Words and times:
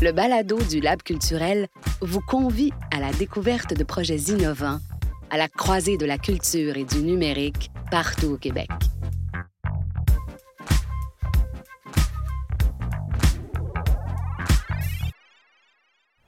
le 0.00 0.12
balado 0.12 0.58
du 0.62 0.80
Lab 0.80 1.02
culturel 1.02 1.66
vous 2.00 2.20
convie 2.20 2.72
à 2.94 3.00
la 3.00 3.10
découverte 3.12 3.74
de 3.74 3.82
projets 3.82 4.16
innovants 4.16 4.78
à 5.30 5.36
la 5.36 5.48
croisée 5.48 5.96
de 5.98 6.06
la 6.06 6.18
culture 6.18 6.76
et 6.76 6.84
du 6.84 7.02
numérique 7.02 7.70
partout 7.90 8.28
au 8.28 8.36
Québec. 8.36 8.68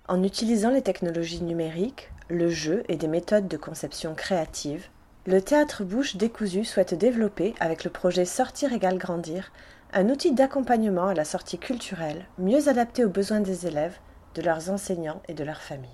En 0.08 0.24
utilisant 0.24 0.70
les 0.70 0.82
technologies 0.82 1.42
numériques, 1.42 2.10
le 2.28 2.50
jeu 2.50 2.82
et 2.88 2.96
des 2.96 3.06
méthodes 3.06 3.46
de 3.46 3.56
conception 3.56 4.14
créative, 4.14 4.88
le 5.26 5.40
théâtre 5.40 5.84
bouche 5.84 6.16
décousu 6.16 6.64
souhaite 6.64 6.94
développer, 6.94 7.54
avec 7.60 7.84
le 7.84 7.90
projet 7.90 8.24
Sortir 8.24 8.72
égale 8.72 8.98
grandir, 8.98 9.52
un 9.92 10.08
outil 10.08 10.32
d'accompagnement 10.32 11.08
à 11.08 11.14
la 11.14 11.24
sortie 11.24 11.58
culturelle 11.58 12.26
mieux 12.38 12.68
adapté 12.68 13.04
aux 13.04 13.08
besoins 13.08 13.40
des 13.40 13.66
élèves, 13.66 13.98
de 14.34 14.42
leurs 14.42 14.70
enseignants 14.70 15.20
et 15.28 15.34
de 15.34 15.42
leurs 15.42 15.62
familles. 15.62 15.90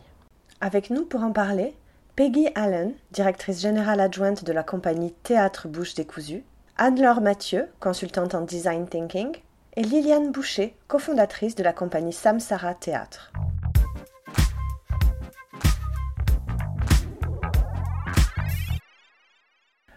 Avec 0.61 0.91
nous 0.91 1.05
pour 1.05 1.23
en 1.23 1.33
parler, 1.33 1.75
Peggy 2.15 2.49
Allen, 2.55 2.95
directrice 3.13 3.61
générale 3.61 4.01
adjointe 4.01 4.45
de 4.45 4.53
la 4.53 4.63
compagnie 4.63 5.13
Théâtre 5.23 5.69
Bouche 5.69 5.95
décousu, 5.95 6.45
Anne-Laure 6.77 7.23
Mathieu, 7.23 7.69
consultante 7.81 8.35
en 8.35 8.43
design 8.43 8.87
thinking, 8.87 9.35
et 9.77 9.83
Liliane 9.83 10.33
Boucher, 10.33 10.77
cofondatrice 10.89 11.55
de 11.55 11.63
la 11.63 11.73
compagnie 11.73 12.13
Samsara 12.13 12.75
Théâtre. 12.75 13.33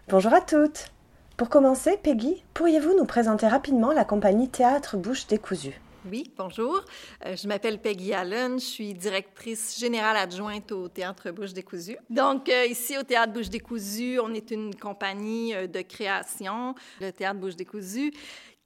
Bonjour 0.08 0.32
à 0.34 0.40
toutes 0.40 0.90
pour 1.40 1.48
commencer, 1.48 1.96
Peggy, 1.96 2.44
pourriez-vous 2.52 2.94
nous 2.94 3.06
présenter 3.06 3.48
rapidement 3.48 3.92
la 3.92 4.04
compagnie 4.04 4.50
Théâtre 4.50 4.98
Bouche 4.98 5.26
décousue? 5.26 5.80
Oui, 6.10 6.30
bonjour. 6.36 6.84
Euh, 7.24 7.34
je 7.34 7.48
m'appelle 7.48 7.78
Peggy 7.78 8.12
Allen. 8.12 8.58
Je 8.58 8.64
suis 8.64 8.92
directrice 8.92 9.78
générale 9.78 10.18
adjointe 10.18 10.70
au 10.70 10.88
Théâtre 10.88 11.30
Bouche 11.30 11.54
décousue. 11.54 11.96
Donc, 12.10 12.50
euh, 12.50 12.66
ici, 12.66 12.98
au 12.98 13.02
Théâtre 13.02 13.32
Bouche 13.32 13.48
décousue, 13.48 14.18
on 14.18 14.34
est 14.34 14.50
une 14.50 14.74
compagnie 14.74 15.54
euh, 15.54 15.66
de 15.66 15.80
création. 15.80 16.74
Le 17.00 17.10
Théâtre 17.10 17.40
Bouche 17.40 17.56
décousue 17.56 18.12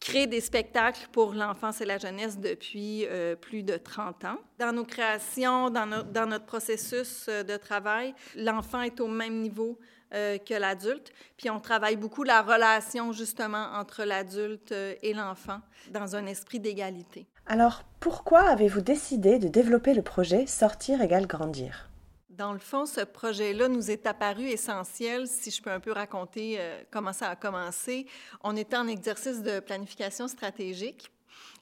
crée 0.04 0.26
des 0.26 0.42
spectacles 0.42 1.08
pour 1.12 1.32
l'enfance 1.32 1.80
et 1.80 1.86
la 1.86 1.96
jeunesse 1.96 2.38
depuis 2.38 3.06
plus 3.40 3.62
de 3.62 3.78
30 3.78 4.24
ans. 4.26 4.36
Dans 4.58 4.72
nos 4.72 4.84
créations, 4.84 5.70
dans, 5.70 5.86
notre 5.86 6.44
processus 6.44 7.26
de 7.26 7.56
travail, 7.56 8.14
l'enfant 8.36 8.82
est 8.82 9.00
au 9.00 9.08
même 9.08 9.40
niveau 9.40 9.78
euh, 10.14 10.38
que 10.38 10.54
l'adulte. 10.54 11.12
Puis 11.36 11.50
on 11.50 11.58
travaille 11.58 11.96
beaucoup 11.96 12.22
la 12.22 12.40
relation 12.40 13.10
justement 13.10 13.72
entre 13.74 14.04
l'adulte 14.04 14.70
euh, 14.70 14.94
et 15.02 15.12
l'enfant 15.12 15.58
dans 15.90 16.14
un 16.14 16.26
esprit 16.26 16.60
d'égalité. 16.60 17.26
Alors 17.46 17.82
pourquoi 17.98 18.42
avez-vous 18.42 18.80
décidé 18.80 19.40
de 19.40 19.48
développer 19.48 19.92
le 19.92 20.02
projet 20.02 20.46
Sortir 20.46 21.02
égale 21.02 21.26
grandir? 21.26 21.88
Dans 22.36 22.52
le 22.52 22.58
fond, 22.58 22.84
ce 22.84 23.00
projet-là 23.00 23.68
nous 23.68 23.92
est 23.92 24.06
apparu 24.06 24.48
essentiel, 24.48 25.28
si 25.28 25.52
je 25.52 25.62
peux 25.62 25.70
un 25.70 25.78
peu 25.78 25.92
raconter 25.92 26.56
euh, 26.58 26.82
comment 26.90 27.12
ça 27.12 27.28
a 27.28 27.36
commencé. 27.36 28.06
On 28.42 28.56
était 28.56 28.76
en 28.76 28.88
exercice 28.88 29.40
de 29.40 29.60
planification 29.60 30.26
stratégique 30.26 31.12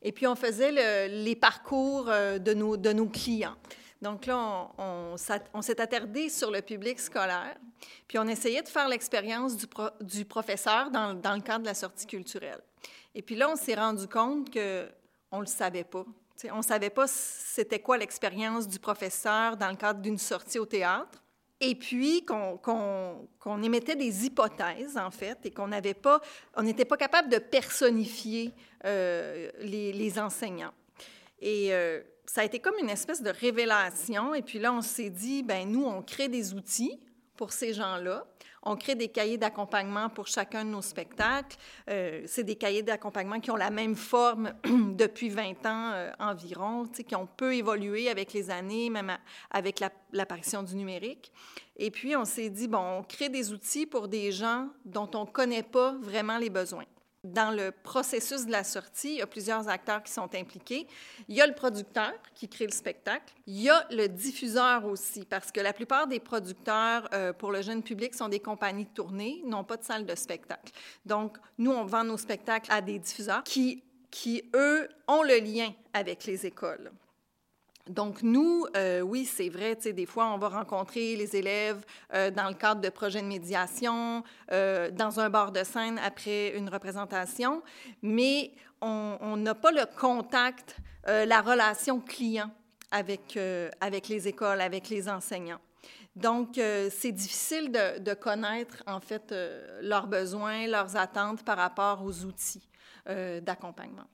et 0.00 0.12
puis 0.12 0.26
on 0.26 0.34
faisait 0.34 1.08
les 1.08 1.36
parcours 1.36 2.06
de, 2.06 2.54
nos, 2.54 2.76
de 2.76 2.92
nos 2.92 3.06
clients. 3.06 3.56
Donc 4.02 4.26
là, 4.26 4.68
on, 4.78 5.16
s'est 5.16 5.80
attardé 5.80 6.28
sur 6.28 6.50
le 6.50 6.60
public 6.60 6.98
scolaire, 6.98 7.56
puis 8.08 8.18
on 8.18 8.26
essayait 8.26 8.62
de 8.62 8.68
faire 8.68 8.88
l'expérience 8.88 9.56
du, 9.56 10.24
professeur 10.24 10.90
dans, 10.90 11.12
le 11.12 11.40
cadre 11.40 11.60
de 11.60 11.66
la 11.66 11.74
sortie 11.74 12.06
culturelle. 12.06 12.60
Et 13.14 13.22
puis 13.22 13.36
là, 13.36 13.48
on 13.48 13.56
s'est 13.56 13.76
rendu 13.76 14.08
compte 14.08 14.52
qu'on 14.52 15.36
ne 15.36 15.42
le 15.42 15.46
savait 15.46 15.84
pas. 15.84 16.04
On 16.50 16.58
ne 16.58 16.62
savait 16.62 16.90
pas 16.90 17.06
c'était 17.06 17.80
quoi 17.80 17.98
l'expérience 17.98 18.66
du 18.66 18.78
professeur 18.78 19.56
dans 19.56 19.70
le 19.70 19.76
cadre 19.76 20.00
d'une 20.00 20.18
sortie 20.18 20.58
au 20.58 20.66
théâtre. 20.66 21.22
Et 21.64 21.76
puis 21.76 22.24
qu'on 22.26 23.62
émettait 23.62 23.94
des 23.94 24.26
hypothèses, 24.26 24.96
en 24.96 25.12
fait, 25.12 25.38
et 25.44 25.52
qu'on 25.52 25.68
n'avait 25.68 25.94
pas, 25.94 26.20
on 26.56 26.62
n'était 26.64 26.84
pas 26.84 26.96
capable 26.96 27.28
de 27.28 27.38
personnifier 27.38 28.52
euh, 28.84 29.48
les, 29.60 30.18
enseignants. 30.18 30.72
Et 31.40 31.72
euh, 31.72 32.00
ça 32.26 32.40
a 32.40 32.44
été 32.44 32.58
comme 32.58 32.74
une 32.80 32.90
espèce 32.90 33.22
de 33.22 33.30
révélation. 33.30 34.34
Et 34.34 34.42
puis 34.42 34.58
là, 34.58 34.72
on 34.72 34.82
s'est 34.82 35.10
dit, 35.10 35.44
ben 35.44 35.70
nous, 35.70 35.84
on 35.84 36.02
crée 36.02 36.26
des 36.26 36.52
outils 36.52 36.98
pour 37.36 37.52
ces 37.52 37.72
gens-là. 37.72 38.26
On 38.62 38.76
crée 38.76 38.94
des 38.94 39.08
cahiers 39.08 39.38
d'accompagnement 39.38 40.08
pour 40.08 40.28
chacun 40.28 40.64
de 40.64 40.70
nos 40.70 40.82
spectacles. 40.82 41.56
Euh, 41.90 42.22
c'est 42.26 42.44
des 42.44 42.54
cahiers 42.54 42.82
d'accompagnement 42.82 43.40
qui 43.40 43.50
ont 43.50 43.56
la 43.56 43.70
même 43.70 43.96
forme 43.96 44.52
depuis 44.94 45.30
20 45.30 45.66
ans 45.66 45.90
euh, 45.92 46.12
environ, 46.20 46.86
qui 46.86 47.14
ont 47.16 47.26
peu 47.26 47.54
évolué 47.54 48.08
avec 48.08 48.32
les 48.32 48.50
années, 48.50 48.88
même 48.90 49.16
avec 49.50 49.82
l'apparition 50.12 50.62
du 50.62 50.76
numérique. 50.76 51.32
Et 51.76 51.90
puis, 51.90 52.14
on 52.16 52.24
s'est 52.24 52.50
dit, 52.50 52.68
bon, 52.68 52.98
on 52.98 53.02
crée 53.02 53.28
des 53.28 53.52
outils 53.52 53.86
pour 53.86 54.06
des 54.06 54.30
gens 54.30 54.68
dont 54.84 55.10
on 55.14 55.22
ne 55.22 55.30
connaît 55.30 55.62
pas 55.64 55.96
vraiment 56.00 56.38
les 56.38 56.50
besoins. 56.50 56.84
Dans 57.24 57.54
le 57.54 57.70
processus 57.70 58.46
de 58.46 58.50
la 58.50 58.64
sortie, 58.64 59.12
il 59.12 59.18
y 59.18 59.22
a 59.22 59.28
plusieurs 59.28 59.68
acteurs 59.68 60.02
qui 60.02 60.10
sont 60.10 60.34
impliqués. 60.34 60.88
Il 61.28 61.36
y 61.36 61.40
a 61.40 61.46
le 61.46 61.54
producteur 61.54 62.12
qui 62.34 62.48
crée 62.48 62.66
le 62.66 62.72
spectacle. 62.72 63.32
Il 63.46 63.60
y 63.60 63.70
a 63.70 63.86
le 63.92 64.08
diffuseur 64.08 64.84
aussi, 64.86 65.24
parce 65.24 65.52
que 65.52 65.60
la 65.60 65.72
plupart 65.72 66.08
des 66.08 66.18
producteurs 66.18 67.08
euh, 67.14 67.32
pour 67.32 67.52
le 67.52 67.62
jeune 67.62 67.84
public 67.84 68.14
sont 68.14 68.28
des 68.28 68.40
compagnies 68.40 68.86
de 68.86 68.90
tournée, 68.90 69.40
n'ont 69.46 69.62
pas 69.62 69.76
de 69.76 69.84
salle 69.84 70.04
de 70.04 70.16
spectacle. 70.16 70.72
Donc, 71.06 71.38
nous, 71.58 71.70
on 71.70 71.84
vend 71.84 72.02
nos 72.02 72.16
spectacles 72.16 72.72
à 72.72 72.80
des 72.80 72.98
diffuseurs 72.98 73.44
qui, 73.44 73.84
qui 74.10 74.42
eux, 74.56 74.88
ont 75.06 75.22
le 75.22 75.38
lien 75.38 75.72
avec 75.92 76.24
les 76.24 76.44
écoles. 76.44 76.90
Donc, 77.88 78.22
nous, 78.22 78.64
euh, 78.76 79.00
oui, 79.00 79.24
c'est 79.24 79.48
vrai, 79.48 79.74
des 79.74 80.06
fois, 80.06 80.32
on 80.32 80.38
va 80.38 80.48
rencontrer 80.48 81.16
les 81.16 81.34
élèves 81.34 81.84
euh, 82.14 82.30
dans 82.30 82.48
le 82.48 82.54
cadre 82.54 82.80
de 82.80 82.88
projets 82.88 83.22
de 83.22 83.26
médiation, 83.26 84.22
euh, 84.52 84.90
dans 84.92 85.18
un 85.18 85.28
bar 85.28 85.50
de 85.50 85.64
scène 85.64 85.98
après 85.98 86.56
une 86.56 86.68
représentation, 86.68 87.62
mais 88.00 88.52
on 88.80 89.36
n'a 89.36 89.54
pas 89.54 89.70
le 89.70 89.84
contact, 89.98 90.76
la 91.06 91.40
relation 91.40 92.00
client 92.00 92.50
avec, 92.90 93.38
avec 93.80 94.08
les 94.08 94.26
écoles, 94.26 94.60
avec 94.60 94.88
les 94.88 95.08
enseignants. 95.08 95.60
Donc, 96.16 96.58
c'est 96.90 97.12
difficile 97.12 97.70
de, 97.70 98.14
connaître, 98.14 98.82
en 98.88 98.98
fait, 98.98 99.32
leurs 99.82 100.08
besoins, 100.08 100.66
leurs 100.66 100.96
attentes 100.96 101.44
par 101.44 101.58
rapport 101.58 102.02
aux 102.04 102.24
outils 102.24 102.68
d'accompagnement. 103.06 104.08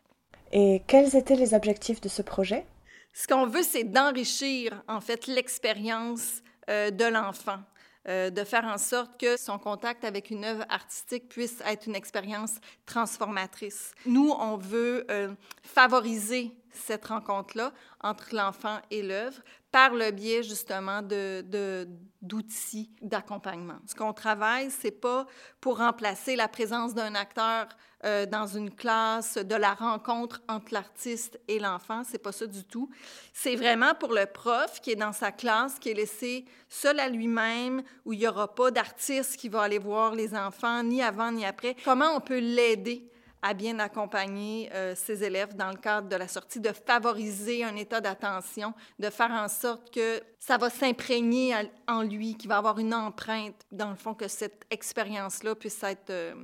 Et 0.53 0.83
quels 0.87 1.17
étaient 1.17 1.37
les 1.37 1.55
objectifs 1.55 2.03
de 2.03 2.11
ce 2.11 2.21
projet? 2.21 2.67
Ce 3.13 3.27
qu'on 3.27 3.47
veut, 3.47 3.63
c'est 3.63 3.85
d'enrichir, 3.85 4.83
en 4.89 5.01
fait, 5.01 5.27
l'expérience 5.27 6.43
euh, 6.69 6.91
de 6.91 7.05
l'enfant, 7.05 7.61
euh, 8.09 8.31
de 8.31 8.45
faire 8.45 8.65
en 8.65 8.79
sorte 8.79 9.19
que 9.21 9.37
son 9.37 9.59
contact 9.59 10.05
avec 10.05 10.31
une 10.31 10.45
œuvre 10.45 10.65
artistique 10.69 11.29
puisse 11.29 11.61
être 11.67 11.87
une 11.87 11.97
expérience 11.97 12.55
transformatrice. 12.87 13.93
Nous, 14.07 14.31
on 14.31 14.57
veut 14.57 15.07
euh, 15.11 15.29
favoriser 15.63 16.53
cette 16.73 17.07
rencontre-là 17.07 17.73
entre 18.01 18.35
l'enfant 18.35 18.79
et 18.91 19.03
l'œuvre 19.03 19.41
par 19.71 19.95
le 19.95 20.11
biais 20.11 20.43
justement 20.43 21.03
de, 21.03 21.87
d'outils 22.23 22.91
d'accompagnement. 23.03 23.79
Ce 23.87 23.95
qu'on 23.95 24.13
travaille, 24.13 24.71
c'est 24.71 24.91
pas 24.91 25.27
pour 25.61 25.79
remplacer 25.79 26.37
la 26.37 26.49
présence 26.49 26.95
d'un 26.95 27.15
acteur 27.15 27.69
euh, 28.05 28.27
dans 28.27 28.47
une 28.47 28.71
classe, 28.71 29.37
de 29.37 29.55
la 29.57 29.75
rencontre 29.75 30.41
entre 30.49 30.73
l'artiste 30.73 31.39
et 31.49 31.59
l'enfant, 31.59 32.03
c'est 32.05 32.19
pas 32.19 32.33
ça 32.33 32.47
du 32.47 32.65
tout. 32.65 32.89
C'est 33.33 33.57
vraiment 33.57 33.95
pour 33.95 34.13
le 34.13 34.25
prof 34.25 34.81
qui 34.81 34.93
est 34.93 34.97
dans 34.97 35.13
sa 35.13 35.33
classe, 35.33 35.79
qui 35.79 35.91
est 35.91 35.95
laissé 35.95 36.45
seul 36.69 37.01
à 37.01 37.09
lui-même, 37.09 37.83
où 38.05 38.13
il 38.13 38.21
y 38.21 38.29
aura 38.29 38.55
pas 38.55 38.71
d'artiste 38.71 39.37
qui 39.37 39.49
va 39.49 39.63
aller 39.63 39.81
voir 39.81 40.15
les 40.15 40.35
enfants, 40.35 40.83
ni 40.85 41.03
avant 41.03 41.33
ni 41.33 41.45
après. 41.45 41.77
Comment 41.85 42.15
on 42.15 42.21
peut 42.21 42.39
l'aider 42.39 43.11
à 43.43 43.55
bien 43.55 43.79
accompagner 43.79 44.71
euh, 44.75 44.95
ses 44.95 45.23
élèves 45.23 45.55
dans 45.55 45.71
le 45.71 45.77
cadre 45.77 46.09
de 46.09 46.17
la 46.17 46.29
sortie, 46.29 46.61
de 46.61 46.73
favoriser 46.73 47.65
un 47.65 47.77
état 47.77 48.01
d'attention, 48.01 48.75
de 48.99 49.11
faire 49.11 49.31
en 49.31 49.49
sorte 49.49 49.93
que 49.93 50.21
ça 50.39 50.57
va 50.57 50.71
s'imprégner 50.71 51.55
en 51.87 52.03
lui, 52.03 52.37
qu'il 52.37 52.49
va 52.49 52.59
avoir 52.59 52.79
une 52.79 52.95
empreinte, 52.95 53.55
dans 53.73 53.91
le 53.91 53.97
fond, 53.97 54.15
que 54.15 54.29
cette 54.29 54.65
expérience-là 54.71 55.55
puisse 55.55 55.83
être 55.83 56.11
euh, 56.11 56.35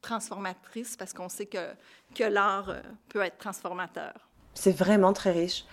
transformatrice, 0.00 0.96
parce 0.96 1.12
qu'on 1.12 1.28
sait 1.28 1.46
que, 1.46 1.74
que 2.14 2.24
l'art 2.24 2.70
euh, 2.70 2.80
peut 3.08 3.22
être 3.22 3.38
transformateur. 3.38 4.12
C'est 4.54 4.76
vraiment 4.76 5.12
très 5.12 5.32
riche. 5.32 5.64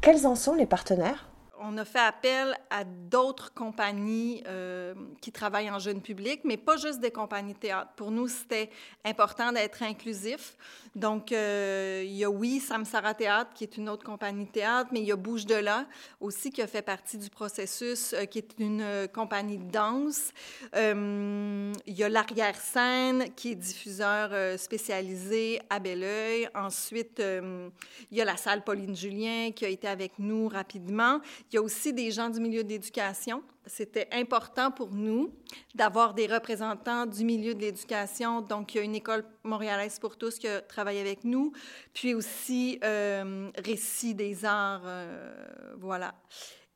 Quels 0.00 0.26
en 0.26 0.34
sont 0.34 0.54
les 0.54 0.66
partenaires? 0.66 1.28
On 1.58 1.78
a 1.78 1.84
fait 1.84 2.00
appel 2.00 2.54
à 2.70 2.84
d'autres 2.84 3.54
compagnies 3.54 4.42
euh, 4.46 4.94
qui 5.20 5.32
travaillent 5.32 5.70
en 5.70 5.78
jeune 5.78 6.02
public, 6.02 6.40
mais 6.44 6.56
pas 6.56 6.76
juste 6.76 7.00
des 7.00 7.10
compagnies 7.10 7.54
de 7.54 7.58
théâtre. 7.58 7.92
Pour 7.96 8.10
nous, 8.10 8.28
c'était 8.28 8.70
important 9.04 9.52
d'être 9.52 9.82
inclusif. 9.82 10.56
Donc, 10.94 11.32
euh, 11.32 12.02
il 12.04 12.12
y 12.12 12.24
a, 12.24 12.30
oui, 12.30 12.60
Samsara 12.60 13.14
Théâtre, 13.14 13.52
qui 13.54 13.64
est 13.64 13.76
une 13.76 13.88
autre 13.88 14.04
compagnie 14.04 14.46
de 14.46 14.50
théâtre, 14.50 14.90
mais 14.92 15.00
il 15.00 15.06
y 15.06 15.12
a 15.12 15.16
Bouge 15.16 15.46
de 15.46 15.54
là 15.54 15.86
aussi, 16.20 16.50
qui 16.50 16.62
a 16.62 16.66
fait 16.66 16.82
partie 16.82 17.18
du 17.18 17.30
processus, 17.30 18.12
euh, 18.12 18.24
qui 18.24 18.38
est 18.38 18.58
une 18.58 19.08
compagnie 19.14 19.58
de 19.58 19.70
danse. 19.70 20.32
il 20.74 21.72
y 21.86 22.02
a 22.02 22.08
l'Arrière-Scène, 22.08 23.34
qui 23.34 23.52
est 23.52 23.54
diffuseur 23.54 24.58
spécialisé 24.58 25.60
à 25.70 25.78
Belleuil. 25.78 26.48
Ensuite, 26.54 27.20
il 27.20 28.16
y 28.16 28.20
a 28.20 28.24
la 28.24 28.36
salle 28.36 28.62
Pauline 28.64 28.96
Julien, 28.96 29.52
qui 29.52 29.64
a 29.64 29.68
été 29.68 29.88
avec 29.88 30.18
nous 30.18 30.48
rapidement. 30.48 31.20
Il 31.50 31.54
y 31.54 31.58
a 31.58 31.62
aussi 31.62 31.92
des 31.92 32.10
gens 32.10 32.28
du 32.28 32.40
milieu 32.40 32.64
de 32.64 32.68
l'éducation. 32.68 33.42
C'était 33.66 34.08
important 34.12 34.72
pour 34.72 34.90
nous 34.90 35.32
d'avoir 35.74 36.12
des 36.12 36.26
représentants 36.26 37.06
du 37.06 37.24
milieu 37.24 37.54
de 37.54 37.60
l'éducation. 37.60 38.40
Donc, 38.40 38.74
il 38.74 38.78
y 38.78 38.80
a 38.80 38.84
une 38.84 38.96
école 38.96 39.24
montréalaise 39.44 39.98
pour 40.00 40.16
tous 40.16 40.38
qui 40.38 40.48
a 40.48 40.60
travaillé 40.60 41.00
avec 41.00 41.24
nous, 41.24 41.52
puis 41.94 42.14
aussi 42.14 42.80
euh, 42.82 43.50
Récit 43.58 44.14
des 44.14 44.44
arts, 44.44 44.82
euh, 44.84 45.74
voilà. 45.78 46.14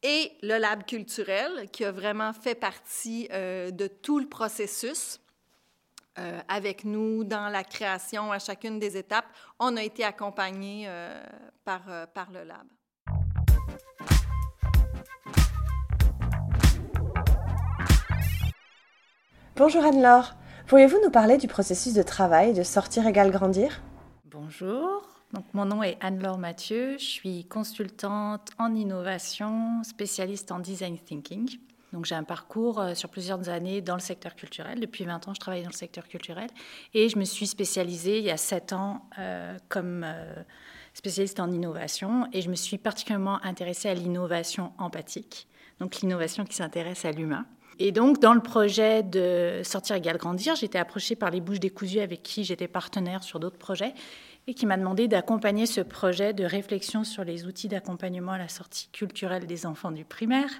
Et 0.03 0.33
le 0.43 0.59
lab 0.59 0.85
culturel 0.85 1.69
qui 1.71 1.85
a 1.85 1.93
vraiment 1.93 2.33
fait 2.33 2.55
partie 2.55 3.29
euh, 3.33 3.71
de 3.71 3.87
tout 3.87 4.19
le 4.19 4.29
processus. 4.29 5.21
avec 6.49 6.85
nous 6.85 7.25
dans 7.25 7.49
la 7.49 7.65
création 7.65 8.31
à 8.31 8.39
chacune 8.39 8.79
des 8.79 8.95
étapes. 8.97 9.25
On 9.59 9.75
a 9.79 9.83
été 9.83 10.05
accompagnés 10.05 10.87
par, 11.65 11.83
par 12.13 12.31
le 12.31 12.45
lab. 12.45 12.67
Bonjour 19.57 19.85
Anne-Laure. 19.85 20.37
Pourriez-vous 20.69 20.99
nous 21.05 21.11
parler 21.11 21.37
du 21.37 21.49
processus 21.49 21.93
de 21.93 22.03
travail 22.03 22.55
de 22.55 22.63
Sortir 22.63 23.07
égale 23.07 23.31
grandir? 23.31 23.83
Bonjour. 24.25 25.03
Donc, 25.35 25.45
mon 25.53 25.65
nom 25.65 25.83
est 25.83 25.99
Anne-Laure 26.01 26.39
Mathieu. 26.39 26.97
Je 26.99 27.05
suis 27.05 27.45
consultante 27.45 28.51
en 28.59 28.75
innovation, 28.75 29.83
spécialiste 29.83 30.51
en 30.53 30.61
design 30.61 30.97
thinking. 30.99 31.59
Donc, 31.93 32.05
j'ai 32.07 32.15
un 32.15 32.25
parcours 32.25 32.81
euh, 32.81 32.95
sur 32.95 33.11
plusieurs 33.11 33.49
années 33.49 33.83
dans 33.83 33.95
le 33.95 34.01
secteur 34.01 34.35
culturel. 34.37 34.79
Depuis 34.81 35.05
20 35.05 35.29
ans, 35.29 35.35
je 35.35 35.41
travaille 35.41 35.63
dans 35.63 35.71
le 35.71 35.75
secteur 35.75 36.07
culturel. 36.07 36.49
Et 36.95 37.09
je 37.09 37.19
me 37.19 37.25
suis 37.25 37.49
spécialisée 37.49 38.19
il 38.19 38.25
y 38.25 38.31
a 38.31 38.37
7 38.37 38.73
ans 38.73 39.09
euh, 39.19 39.59
comme 39.69 40.05
euh, 40.05 40.43
spécialiste 40.95 41.41
en 41.41 41.51
innovation. 41.51 42.29
Et 42.33 42.41
je 42.41 42.49
me 42.49 42.55
suis 42.55 42.79
particulièrement 42.79 43.45
intéressée 43.45 43.89
à 43.89 43.95
l'innovation 43.95 44.73
empathique. 44.79 45.49
Donc, 45.81 46.01
l'innovation 46.01 46.45
qui 46.45 46.55
s'intéresse 46.55 47.05
à 47.05 47.11
l'humain. 47.11 47.45
Et 47.83 47.93
donc, 47.93 48.21
dans 48.21 48.35
le 48.35 48.43
projet 48.43 49.03
de 49.03 49.63
Sortir 49.65 49.97
égal 49.97 50.19
grandir, 50.19 50.55
j'étais 50.55 50.79
approchée 50.79 51.17
par 51.17 51.31
les 51.31 51.41
Bouches 51.41 51.61
décousues 51.61 52.01
avec 52.01 52.23
qui 52.23 52.45
j'étais 52.45 52.69
partenaire 52.69 53.23
sur 53.23 53.41
d'autres 53.41 53.57
projets 53.57 53.95
et 54.47 54.53
qui 54.53 54.67
m'a 54.67 54.77
demandé 54.77 55.09
d'accompagner 55.09 55.65
ce 55.65 55.81
projet 55.81 56.35
de 56.35 56.45
réflexion 56.45 57.05
sur 57.05 57.25
les 57.25 57.47
outils 57.47 57.69
d'accompagnement 57.69 58.33
à 58.33 58.39
la 58.39 58.49
sortie 58.49 58.91
culturelle 58.93 59.47
des 59.47 59.65
enfants 59.65 59.93
du 59.93 60.05
primaire. 60.05 60.51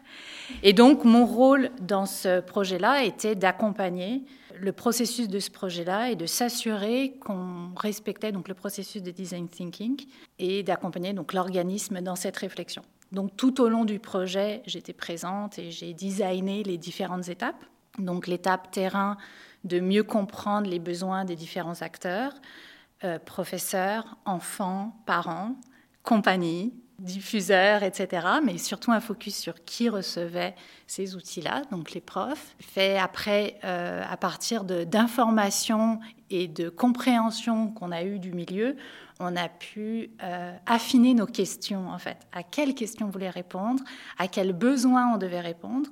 Et 0.63 0.73
donc, 0.73 1.05
mon 1.05 1.27
rôle 1.27 1.71
dans 1.83 2.07
ce 2.07 2.41
projet-là 2.41 3.05
était 3.05 3.35
d'accompagner 3.35 4.23
le 4.59 4.73
processus 4.73 5.29
de 5.29 5.41
ce 5.41 5.51
projet-là 5.51 6.11
et 6.11 6.17
de 6.17 6.25
s'assurer 6.25 7.19
qu'on 7.21 7.75
respectait 7.77 8.33
donc 8.33 8.49
le 8.49 8.55
processus 8.55 9.03
de 9.03 9.11
design 9.11 9.47
thinking 9.47 10.07
et 10.39 10.63
d'accompagner 10.63 11.13
donc 11.13 11.35
l'organisme 11.35 12.01
dans 12.01 12.17
cette 12.17 12.39
réflexion. 12.39 12.83
Donc 13.13 13.37
tout 13.37 13.61
au 13.61 13.69
long 13.69 13.85
du 13.85 13.99
projet, 13.99 14.63
j'étais 14.67 14.93
présente 14.93 15.59
et 15.59 15.71
j'ai 15.71 15.95
designé 15.95 16.63
les 16.63 16.79
différentes 16.79 17.29
étapes. 17.29 17.65
Donc 17.99 18.27
l'étape 18.27 18.71
terrain 18.71 19.17
de 19.65 19.81
mieux 19.81 20.05
comprendre 20.05 20.69
les 20.69 20.79
besoins 20.79 21.25
des 21.25 21.37
différents 21.37 21.83
acteurs, 21.83 22.33
euh, 23.05 23.19
professeurs, 23.19 24.17
enfants, 24.25 24.97
parents, 25.07 25.57
compagnies, 26.03 26.73
diffuseurs, 27.01 27.83
etc. 27.83 28.27
Mais 28.45 28.59
surtout 28.59 28.93
un 28.93 29.01
focus 29.01 29.37
sur 29.37 29.65
qui 29.65 29.89
recevait 29.89 30.55
ces 30.87 31.17
outils-là, 31.17 31.63
donc 31.71 31.93
les 31.93 32.01
profs. 32.01 32.55
Fait 32.61 32.99
après, 32.99 33.59
euh, 33.65 34.03
à 34.09 34.17
partir 34.17 34.65
d'informations 34.65 36.01
et 36.31 36.47
de 36.47 36.69
compréhension 36.69 37.69
qu'on 37.69 37.91
a 37.91 38.05
eues 38.05 38.19
du 38.19 38.33
milieu, 38.33 38.77
on 39.19 39.37
a 39.37 39.49
pu 39.49 40.11
euh, 40.23 40.53
affiner 40.67 41.15
nos 41.15 41.27
questions, 41.27 41.89
en 41.89 41.99
fait. 41.99 42.19
À 42.33 42.43
quelles 42.43 42.75
questions 42.75 43.07
on 43.07 43.11
voulait 43.11 43.31
répondre, 43.31 43.83
à 44.19 44.29
quels 44.29 44.53
besoins 44.53 45.15
on 45.15 45.19
devait 45.19 45.41
répondre. 45.41 45.89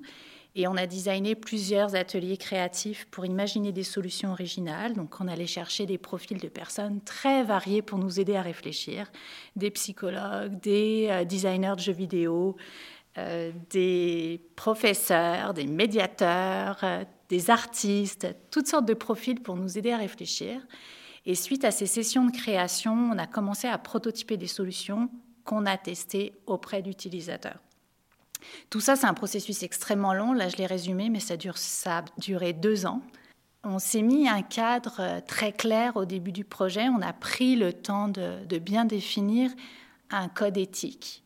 Et 0.58 0.66
on 0.66 0.76
a 0.76 0.88
designé 0.88 1.36
plusieurs 1.36 1.94
ateliers 1.94 2.36
créatifs 2.36 3.06
pour 3.12 3.24
imaginer 3.24 3.70
des 3.70 3.84
solutions 3.84 4.32
originales. 4.32 4.92
Donc, 4.94 5.20
on 5.20 5.28
allait 5.28 5.46
chercher 5.46 5.86
des 5.86 5.98
profils 5.98 6.40
de 6.40 6.48
personnes 6.48 7.00
très 7.00 7.44
variées 7.44 7.80
pour 7.80 7.96
nous 7.96 8.18
aider 8.18 8.34
à 8.34 8.42
réfléchir. 8.42 9.08
Des 9.54 9.70
psychologues, 9.70 10.58
des 10.58 11.06
euh, 11.10 11.24
designers 11.24 11.74
de 11.76 11.80
jeux 11.80 11.92
vidéo, 11.92 12.56
euh, 13.18 13.52
des 13.70 14.40
professeurs, 14.56 15.54
des 15.54 15.68
médiateurs, 15.68 16.84
des 17.28 17.50
artistes, 17.50 18.26
toutes 18.50 18.66
sortes 18.66 18.88
de 18.88 18.94
profils 18.94 19.40
pour 19.40 19.54
nous 19.54 19.78
aider 19.78 19.92
à 19.92 19.98
réfléchir. 19.98 20.60
Et 21.24 21.36
suite 21.36 21.64
à 21.64 21.70
ces 21.70 21.86
sessions 21.86 22.24
de 22.24 22.32
création, 22.32 22.94
on 23.12 23.18
a 23.18 23.28
commencé 23.28 23.68
à 23.68 23.78
prototyper 23.78 24.36
des 24.36 24.48
solutions 24.48 25.08
qu'on 25.44 25.66
a 25.66 25.76
testées 25.76 26.32
auprès 26.46 26.82
d'utilisateurs. 26.82 27.60
Tout 28.70 28.80
ça, 28.80 28.96
c'est 28.96 29.06
un 29.06 29.14
processus 29.14 29.62
extrêmement 29.62 30.14
long. 30.14 30.32
Là, 30.32 30.48
je 30.48 30.56
l'ai 30.56 30.66
résumé, 30.66 31.10
mais 31.10 31.20
ça, 31.20 31.36
dure, 31.36 31.58
ça 31.58 31.98
a 31.98 32.04
duré 32.18 32.52
deux 32.52 32.86
ans. 32.86 33.02
On 33.64 33.78
s'est 33.78 34.02
mis 34.02 34.28
un 34.28 34.42
cadre 34.42 34.96
euh, 35.00 35.20
très 35.20 35.52
clair 35.52 35.96
au 35.96 36.04
début 36.04 36.32
du 36.32 36.44
projet. 36.44 36.88
On 36.88 37.02
a 37.02 37.12
pris 37.12 37.56
le 37.56 37.72
temps 37.72 38.08
de, 38.08 38.58
bien 38.58 38.84
définir 38.84 39.50
un 40.10 40.28
code 40.28 40.56
éthique. 40.56 41.24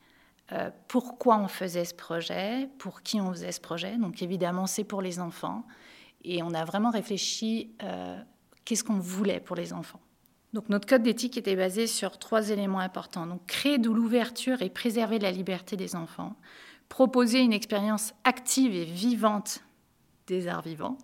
Euh, 0.53 0.71
pourquoi 0.89 1.39
on 1.39 1.49
faisait 1.49 1.85
ce 1.85 1.95
projet, 1.95 2.69
pour 2.79 3.03
qui 3.03 3.21
on 3.21 3.33
faisait 3.33 3.53
ce 3.53 3.61
projet? 3.61 3.97
Donc 3.97 4.23
évidemment, 4.23 4.67
c'est 4.67 4.85
pour 4.85 5.03
les 5.03 5.21
enfants. 5.21 5.65
Et 6.25 6.43
on 6.43 6.55
a 6.55 6.65
vraiment 6.65 6.91
réfléchi 6.91 7.75
euh, 7.83 8.19
qu'est-ce 8.65 8.85
qu'on 8.85 8.99
voulait 8.99 9.41
pour 9.41 9.57
les 9.57 9.73
enfants. 9.73 10.01
Donc 10.53 10.69
notre 10.69 10.87
code 10.87 11.03
d'éthique 11.03 11.39
était 11.39 11.57
basé 11.57 11.87
sur 11.87 12.19
trois 12.19 12.51
éléments 12.51 12.81
importants. 12.81 13.27
Donc 13.27 13.47
créer 13.47 13.79
de 13.79 13.91
l'ouverture 13.91 14.63
et 14.63 14.69
préserver 14.69 15.19
la 15.19 15.31
liberté 15.31 15.77
des 15.77 15.97
enfants, 15.97 16.37
proposer 16.93 17.41
une 17.41 17.55
expérience 17.55 18.13
active 18.23 18.75
et 18.75 18.85
vivante 18.85 19.65
des 20.27 20.47
arts 20.47 20.61
vivants 20.61 20.99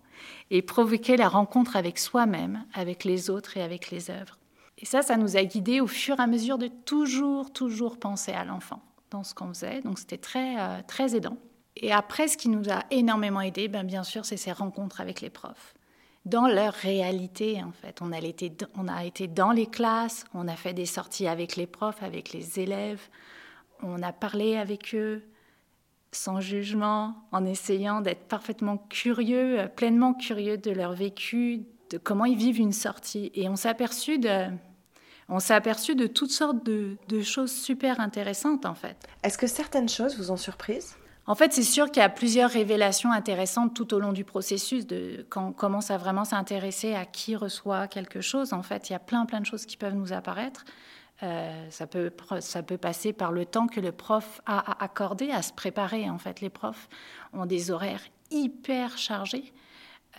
et 0.51 0.61
provoquer 0.61 1.17
la 1.17 1.27
rencontre 1.27 1.75
avec 1.75 1.97
soi-même, 1.97 2.63
avec 2.75 3.05
les 3.05 3.31
autres 3.31 3.57
et 3.57 3.63
avec 3.63 3.89
les 3.89 4.11
œuvres. 4.11 4.37
Et 4.77 4.85
ça, 4.85 5.01
ça 5.01 5.17
nous 5.17 5.35
a 5.35 5.43
guidés 5.43 5.81
au 5.81 5.87
fur 5.87 6.19
et 6.19 6.21
à 6.21 6.27
mesure 6.27 6.59
de 6.59 6.67
toujours, 6.67 7.51
toujours 7.51 7.97
penser 7.97 8.33
à 8.33 8.45
l'enfant 8.45 8.83
dans 9.09 9.23
ce 9.23 9.33
qu'on 9.33 9.47
faisait. 9.47 9.81
Donc 9.81 9.97
c'était 9.97 10.19
très, 10.19 10.59
euh, 10.59 10.79
très 10.85 11.15
aidant. 11.15 11.37
Et 11.75 11.91
après, 11.91 12.27
ce 12.27 12.37
qui 12.37 12.49
nous 12.49 12.69
a 12.69 12.83
énormément 12.91 13.41
aidé, 13.41 13.67
ben, 13.67 13.83
bien 13.83 14.03
sûr, 14.03 14.25
c'est 14.25 14.37
ces 14.37 14.51
rencontres 14.51 15.01
avec 15.01 15.21
les 15.21 15.31
profs 15.31 15.73
dans 16.25 16.47
leur 16.47 16.73
réalité, 16.73 17.63
en 17.63 17.71
fait. 17.71 17.99
On 18.03 18.11
a, 18.11 18.19
été, 18.19 18.55
on 18.75 18.87
a 18.87 19.05
été 19.05 19.27
dans 19.27 19.51
les 19.51 19.65
classes, 19.65 20.25
on 20.35 20.47
a 20.47 20.55
fait 20.55 20.73
des 20.73 20.85
sorties 20.85 21.27
avec 21.27 21.55
les 21.55 21.65
profs, 21.65 22.03
avec 22.03 22.31
les 22.31 22.59
élèves, 22.59 23.01
on 23.81 24.03
a 24.03 24.13
parlé 24.13 24.55
avec 24.55 24.93
eux 24.93 25.23
sans 26.11 26.39
jugement, 26.39 27.15
en 27.31 27.45
essayant 27.45 28.01
d'être 28.01 28.27
parfaitement 28.27 28.77
curieux, 28.89 29.69
pleinement 29.75 30.13
curieux 30.13 30.57
de 30.57 30.71
leur 30.71 30.93
vécu, 30.93 31.65
de 31.91 31.97
comment 31.97 32.25
ils 32.25 32.37
vivent 32.37 32.59
une 32.59 32.73
sortie. 32.73 33.31
Et 33.35 33.49
on 33.49 33.55
s'est 33.55 33.69
aperçu 33.69 34.17
de, 34.17 34.47
on 35.29 35.39
s'est 35.39 35.53
aperçu 35.53 35.95
de 35.95 36.07
toutes 36.07 36.31
sortes 36.31 36.65
de, 36.65 36.97
de, 37.07 37.21
choses 37.21 37.51
super 37.51 37.99
intéressantes, 37.99 38.65
en 38.65 38.75
fait. 38.75 38.97
Est-ce 39.23 39.37
que 39.37 39.47
certaines 39.47 39.89
choses 39.89 40.17
vous 40.17 40.31
ont 40.31 40.37
surprise? 40.37 40.95
En 41.27 41.35
fait, 41.35 41.53
c'est 41.53 41.63
sûr 41.63 41.91
qu'il 41.91 42.01
y 42.01 42.05
a 42.05 42.09
plusieurs 42.09 42.49
révélations 42.49 43.11
intéressantes 43.11 43.75
tout 43.75 43.93
au 43.93 43.99
long 43.99 44.13
du 44.13 44.23
processus, 44.23 44.87
de, 44.87 45.27
quand 45.29 45.49
on 45.49 45.51
commence 45.51 45.91
à 45.91 45.97
vraiment 45.97 46.25
s'intéresser 46.25 46.95
à 46.95 47.05
qui 47.05 47.35
reçoit 47.35 47.87
quelque 47.87 48.21
chose. 48.21 48.51
En 48.51 48.63
fait, 48.63 48.89
il 48.89 48.93
y 48.93 48.95
a 48.95 48.99
plein, 48.99 49.27
plein 49.27 49.39
de 49.39 49.45
choses 49.45 49.67
qui 49.67 49.77
peuvent 49.77 49.93
nous 49.93 50.11
apparaître. 50.11 50.65
Euh, 51.21 51.67
ça, 51.69 51.85
peut, 51.85 52.11
ça 52.39 52.63
peut 52.63 52.77
passer 52.77 53.11
par 53.11 53.31
le 53.31 53.45
temps 53.45 53.67
que 53.67 53.81
le 53.81 53.91
prof 53.91 54.41
a 54.45 54.81
accordé 54.83 55.31
à 55.31 55.41
se 55.41 55.51
préparer. 55.51 56.09
En 56.09 56.17
fait, 56.17 56.39
les 56.39 56.49
profs 56.49 56.87
ont 57.33 57.45
des 57.45 57.71
horaires 57.71 58.03
hyper 58.31 58.97
chargés. 58.97 59.53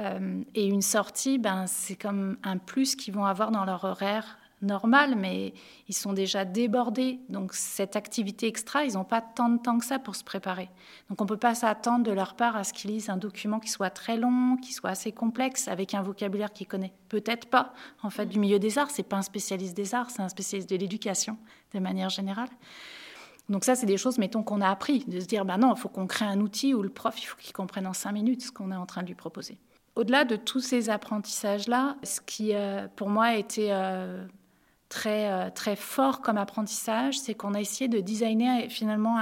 Euh, 0.00 0.42
et 0.54 0.66
une 0.66 0.82
sortie, 0.82 1.38
ben, 1.38 1.66
c'est 1.66 1.96
comme 1.96 2.36
un 2.42 2.58
plus 2.58 2.96
qu'ils 2.96 3.14
vont 3.14 3.24
avoir 3.24 3.50
dans 3.50 3.64
leur 3.64 3.84
horaire 3.84 4.38
normal, 4.62 5.16
mais 5.16 5.54
ils 5.88 5.94
sont 5.94 6.12
déjà 6.12 6.44
débordés. 6.44 7.20
Donc 7.28 7.54
cette 7.54 7.96
activité 7.96 8.46
extra, 8.46 8.84
ils 8.84 8.94
n'ont 8.94 9.04
pas 9.04 9.20
tant 9.20 9.48
de 9.48 9.58
temps 9.58 9.78
que 9.78 9.84
ça 9.84 9.98
pour 9.98 10.16
se 10.16 10.24
préparer. 10.24 10.68
Donc 11.08 11.20
on 11.20 11.24
ne 11.24 11.28
peut 11.28 11.36
pas 11.36 11.54
s'attendre 11.54 12.04
de 12.04 12.12
leur 12.12 12.34
part 12.34 12.56
à 12.56 12.64
ce 12.64 12.72
qu'ils 12.72 12.90
lisent 12.90 13.10
un 13.10 13.16
document 13.16 13.60
qui 13.60 13.70
soit 13.70 13.90
très 13.90 14.16
long, 14.16 14.56
qui 14.56 14.72
soit 14.72 14.90
assez 14.90 15.12
complexe, 15.12 15.68
avec 15.68 15.94
un 15.94 16.02
vocabulaire 16.02 16.52
qu'ils 16.52 16.66
connaissent 16.66 16.90
peut-être 17.08 17.48
pas. 17.48 17.72
En 18.02 18.10
fait, 18.10 18.26
du 18.26 18.38
milieu 18.38 18.58
des 18.58 18.78
arts, 18.78 18.90
c'est 18.90 19.02
pas 19.02 19.16
un 19.16 19.22
spécialiste 19.22 19.76
des 19.76 19.94
arts, 19.94 20.10
c'est 20.10 20.22
un 20.22 20.28
spécialiste 20.28 20.70
de 20.70 20.76
l'éducation 20.76 21.36
de 21.74 21.78
manière 21.78 22.08
générale. 22.08 22.48
Donc 23.48 23.64
ça, 23.64 23.74
c'est 23.74 23.86
des 23.86 23.96
choses, 23.96 24.16
mettons, 24.18 24.44
qu'on 24.44 24.60
a 24.60 24.68
appris, 24.68 25.04
de 25.06 25.18
se 25.18 25.26
dire, 25.26 25.44
bah 25.44 25.56
non, 25.56 25.74
il 25.74 25.78
faut 25.78 25.88
qu'on 25.88 26.06
crée 26.06 26.24
un 26.24 26.40
outil 26.40 26.72
où 26.72 26.82
le 26.82 26.88
prof, 26.88 27.20
il 27.20 27.24
faut 27.24 27.36
qu'il 27.36 27.52
comprenne 27.52 27.86
en 27.86 27.92
cinq 27.92 28.12
minutes 28.12 28.42
ce 28.42 28.52
qu'on 28.52 28.70
est 28.70 28.76
en 28.76 28.86
train 28.86 29.02
de 29.02 29.08
lui 29.08 29.16
proposer. 29.16 29.58
Au-delà 29.96 30.24
de 30.24 30.36
tous 30.36 30.60
ces 30.60 30.88
apprentissages-là, 30.88 31.96
ce 32.04 32.20
qui, 32.20 32.54
euh, 32.54 32.86
pour 32.94 33.08
moi, 33.08 33.26
a 33.26 33.34
été 33.34 33.72
euh, 33.72 34.24
très, 34.90 35.30
euh, 35.30 35.48
très 35.48 35.76
fort 35.76 36.20
comme 36.20 36.36
apprentissage, 36.36 37.18
c'est 37.18 37.34
qu'on 37.34 37.54
a 37.54 37.60
essayé 37.60 37.88
de 37.88 38.00
designer 38.00 38.68
finalement 38.68 39.16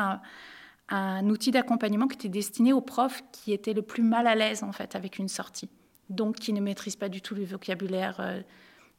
un, 0.88 1.28
outil 1.28 1.52
d'accompagnement 1.52 2.08
qui 2.08 2.16
était 2.16 2.28
destiné 2.28 2.72
aux 2.72 2.80
profs 2.80 3.22
qui 3.30 3.52
étaient 3.52 3.74
le 3.74 3.82
plus 3.82 4.02
mal 4.02 4.26
à 4.26 4.34
l'aise, 4.34 4.64
en 4.64 4.72
fait, 4.72 4.96
avec 4.96 5.18
une 5.18 5.28
sortie. 5.28 5.68
Donc, 6.10 6.36
qui 6.36 6.52
ne 6.52 6.60
maîtrisent 6.60 6.96
pas 6.96 7.10
du 7.10 7.20
tout 7.20 7.34
le 7.36 7.44
vocabulaire 7.44 8.42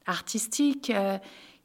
artistique, 0.06 0.92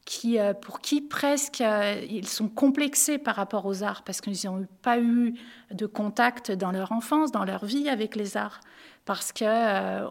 qui, 0.04 0.38
euh, 0.38 0.52
pour 0.52 0.80
qui 0.80 1.00
presque 1.00 1.60
euh, 1.60 2.04
ils 2.08 2.28
sont 2.28 2.48
complexés 2.48 3.18
par 3.18 3.36
rapport 3.36 3.64
aux 3.66 3.82
arts 3.82 4.02
parce 4.04 4.20
qu'ils 4.20 4.38
n'ont 4.44 4.66
pas 4.82 4.98
eu 4.98 5.34
de 5.70 5.86
contact 5.86 6.52
dans 6.52 6.70
leur 6.70 6.92
enfance, 6.92 7.32
dans 7.32 7.44
leur 7.44 7.64
vie 7.64 7.88
avec 7.88 8.16
les 8.16 8.36
arts 8.36 8.60
parce 9.04 9.32
qu'on 9.32 9.44
euh, 9.44 10.08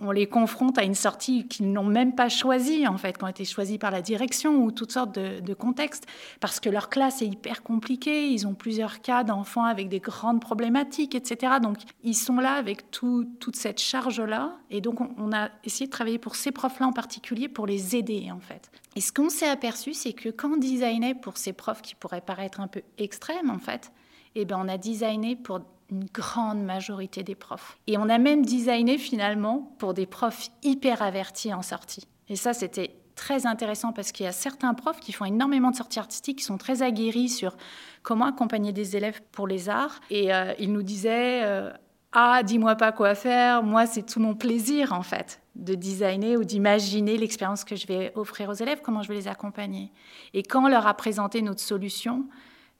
on 0.00 0.10
les 0.10 0.26
confronte 0.26 0.76
à 0.76 0.82
une 0.82 0.94
sortie 0.94 1.48
qu'ils 1.48 1.72
n'ont 1.72 1.84
même 1.84 2.14
pas 2.14 2.28
choisie, 2.28 2.86
en 2.86 2.98
fait, 2.98 3.16
qui 3.16 3.24
ont 3.24 3.28
été 3.28 3.44
choisis 3.44 3.78
par 3.78 3.90
la 3.90 4.02
direction 4.02 4.62
ou 4.62 4.70
toutes 4.70 4.92
sortes 4.92 5.14
de, 5.18 5.54
contextes, 5.54 6.06
parce 6.40 6.60
que 6.60 6.68
leur 6.68 6.90
classe 6.90 7.22
est 7.22 7.26
hyper 7.26 7.62
compliquée, 7.62 8.28
ils 8.28 8.46
ont 8.46 8.54
plusieurs 8.54 9.00
cas 9.00 9.24
d'enfants 9.24 9.64
avec 9.64 9.88
des 9.88 10.00
grandes 10.00 10.40
problématiques, 10.40 11.14
etc. 11.14 11.54
Donc, 11.62 11.78
ils 12.02 12.14
sont 12.14 12.36
là 12.36 12.54
avec 12.54 12.90
toute 12.90 13.56
cette 13.56 13.80
charge-là, 13.80 14.56
et 14.70 14.80
donc 14.80 15.00
on, 15.00 15.32
a 15.32 15.48
essayé 15.64 15.86
de 15.86 15.92
travailler 15.92 16.18
pour 16.18 16.36
ces 16.36 16.52
profs-là 16.52 16.86
en 16.86 16.92
particulier 16.92 17.48
pour 17.48 17.66
les 17.66 17.96
aider, 17.96 18.30
en 18.30 18.40
fait. 18.40 18.70
Et 18.96 19.00
ce 19.00 19.12
qu'on 19.12 19.30
s'est 19.30 19.48
aperçu, 19.48 19.94
c'est 19.94 20.12
que 20.12 20.28
quand 20.28 20.52
on 20.52 20.56
designait 20.56 21.14
pour 21.14 21.38
ces 21.38 21.52
profs 21.52 21.82
qui 21.82 21.94
pourraient 21.94 22.20
paraître 22.20 22.60
un 22.60 22.68
peu 22.68 22.82
extrêmes, 22.98 23.50
en 23.50 23.58
fait, 23.58 23.90
eh 24.34 24.44
ben 24.44 24.58
on 24.60 24.68
a 24.68 24.76
designé 24.76 25.36
pour 25.36 25.60
une 25.94 26.04
grande 26.12 26.62
majorité 26.62 27.22
des 27.22 27.34
profs. 27.34 27.78
Et 27.86 27.96
on 27.98 28.08
a 28.08 28.18
même 28.18 28.44
designé 28.44 28.98
finalement 28.98 29.74
pour 29.78 29.94
des 29.94 30.06
profs 30.06 30.50
hyper 30.62 31.02
avertis 31.02 31.54
en 31.54 31.62
sortie. 31.62 32.06
Et 32.28 32.36
ça, 32.36 32.52
c'était 32.52 32.96
très 33.14 33.46
intéressant 33.46 33.92
parce 33.92 34.12
qu'il 34.12 34.24
y 34.24 34.28
a 34.28 34.32
certains 34.32 34.74
profs 34.74 35.00
qui 35.00 35.12
font 35.12 35.24
énormément 35.24 35.70
de 35.70 35.76
sorties 35.76 36.00
artistiques, 36.00 36.38
qui 36.38 36.44
sont 36.44 36.58
très 36.58 36.82
aguerris 36.82 37.28
sur 37.28 37.56
comment 38.02 38.26
accompagner 38.26 38.72
des 38.72 38.96
élèves 38.96 39.20
pour 39.32 39.46
les 39.46 39.68
arts. 39.68 40.00
Et 40.10 40.34
euh, 40.34 40.52
ils 40.58 40.72
nous 40.72 40.82
disaient 40.82 41.42
euh, 41.44 41.70
Ah, 42.12 42.42
dis-moi 42.42 42.74
pas 42.74 42.92
quoi 42.92 43.14
faire, 43.14 43.62
moi, 43.62 43.86
c'est 43.86 44.04
tout 44.04 44.20
mon 44.20 44.34
plaisir 44.34 44.92
en 44.92 45.02
fait 45.02 45.40
de 45.54 45.76
designer 45.76 46.36
ou 46.36 46.42
d'imaginer 46.42 47.16
l'expérience 47.16 47.62
que 47.62 47.76
je 47.76 47.86
vais 47.86 48.12
offrir 48.16 48.48
aux 48.48 48.54
élèves, 48.54 48.80
comment 48.82 49.02
je 49.02 49.08
vais 49.08 49.14
les 49.14 49.28
accompagner. 49.28 49.92
Et 50.32 50.42
quand 50.42 50.64
on 50.64 50.68
leur 50.68 50.88
a 50.88 50.94
présenté 50.94 51.42
notre 51.42 51.60
solution, 51.60 52.26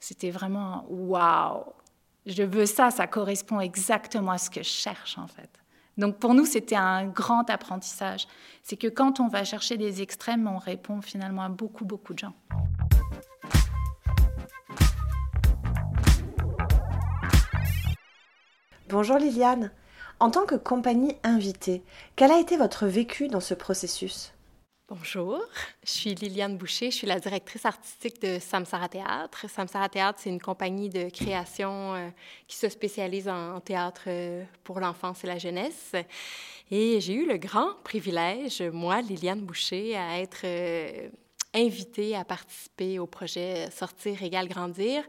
c'était 0.01 0.29
vraiment 0.29 0.85
waouh 0.89 1.63
je 2.25 2.43
veux 2.43 2.65
ça, 2.65 2.91
ça 2.91 3.07
correspond 3.07 3.59
exactement 3.59 4.31
à 4.31 4.37
ce 4.37 4.49
que 4.49 4.63
je 4.63 4.69
cherche 4.69 5.17
en 5.17 5.27
fait. 5.27 5.49
Donc 5.97 6.17
pour 6.17 6.33
nous, 6.33 6.45
c'était 6.45 6.75
un 6.75 7.05
grand 7.05 7.49
apprentissage. 7.49 8.27
C'est 8.63 8.75
que 8.75 8.87
quand 8.87 9.19
on 9.19 9.27
va 9.27 9.43
chercher 9.43 9.77
des 9.77 10.01
extrêmes, 10.01 10.47
on 10.47 10.57
répond 10.57 11.01
finalement 11.01 11.43
à 11.43 11.49
beaucoup, 11.49 11.85
beaucoup 11.85 12.13
de 12.13 12.19
gens. 12.19 12.33
Bonjour 18.89 19.17
Liliane. 19.17 19.71
En 20.19 20.31
tant 20.31 20.45
que 20.45 20.55
compagnie 20.55 21.15
invitée, 21.23 21.83
quel 22.15 22.31
a 22.31 22.39
été 22.39 22.55
votre 22.55 22.87
vécu 22.87 23.27
dans 23.27 23.39
ce 23.39 23.53
processus? 23.53 24.33
Bonjour, 24.87 25.41
je 25.83 25.89
suis 25.89 26.13
Liliane 26.13 26.59
Boucher, 26.59 26.91
je 26.91 26.97
suis 26.97 27.07
la 27.07 27.19
directrice 27.19 27.65
artistique 27.65 28.21
de 28.21 28.37
Samsara 28.37 28.87
Théâtre. 28.87 29.49
Samsara 29.49 29.89
Théâtre, 29.89 30.19
c'est 30.21 30.29
une 30.29 30.39
compagnie 30.39 30.89
de 30.89 31.09
création 31.09 31.95
euh, 31.95 32.09
qui 32.47 32.55
se 32.55 32.69
spécialise 32.69 33.27
en, 33.27 33.59
théâtre 33.61 34.03
euh, 34.05 34.43
pour 34.63 34.79
l'enfance 34.79 35.23
et 35.23 35.27
la 35.27 35.39
jeunesse. 35.39 35.93
Et 36.69 37.01
j'ai 37.01 37.13
eu 37.15 37.25
le 37.25 37.37
grand 37.37 37.73
privilège, 37.83 38.61
moi, 38.61 39.01
Liliane 39.01 39.41
Boucher, 39.41 39.97
à 39.97 40.19
être 40.19 40.41
euh, 40.43 41.09
invitée 41.55 42.15
à 42.15 42.23
participer 42.23 42.99
au 42.99 43.07
projet 43.07 43.71
Sortir 43.71 44.21
égale 44.21 44.47
grandir 44.47 45.03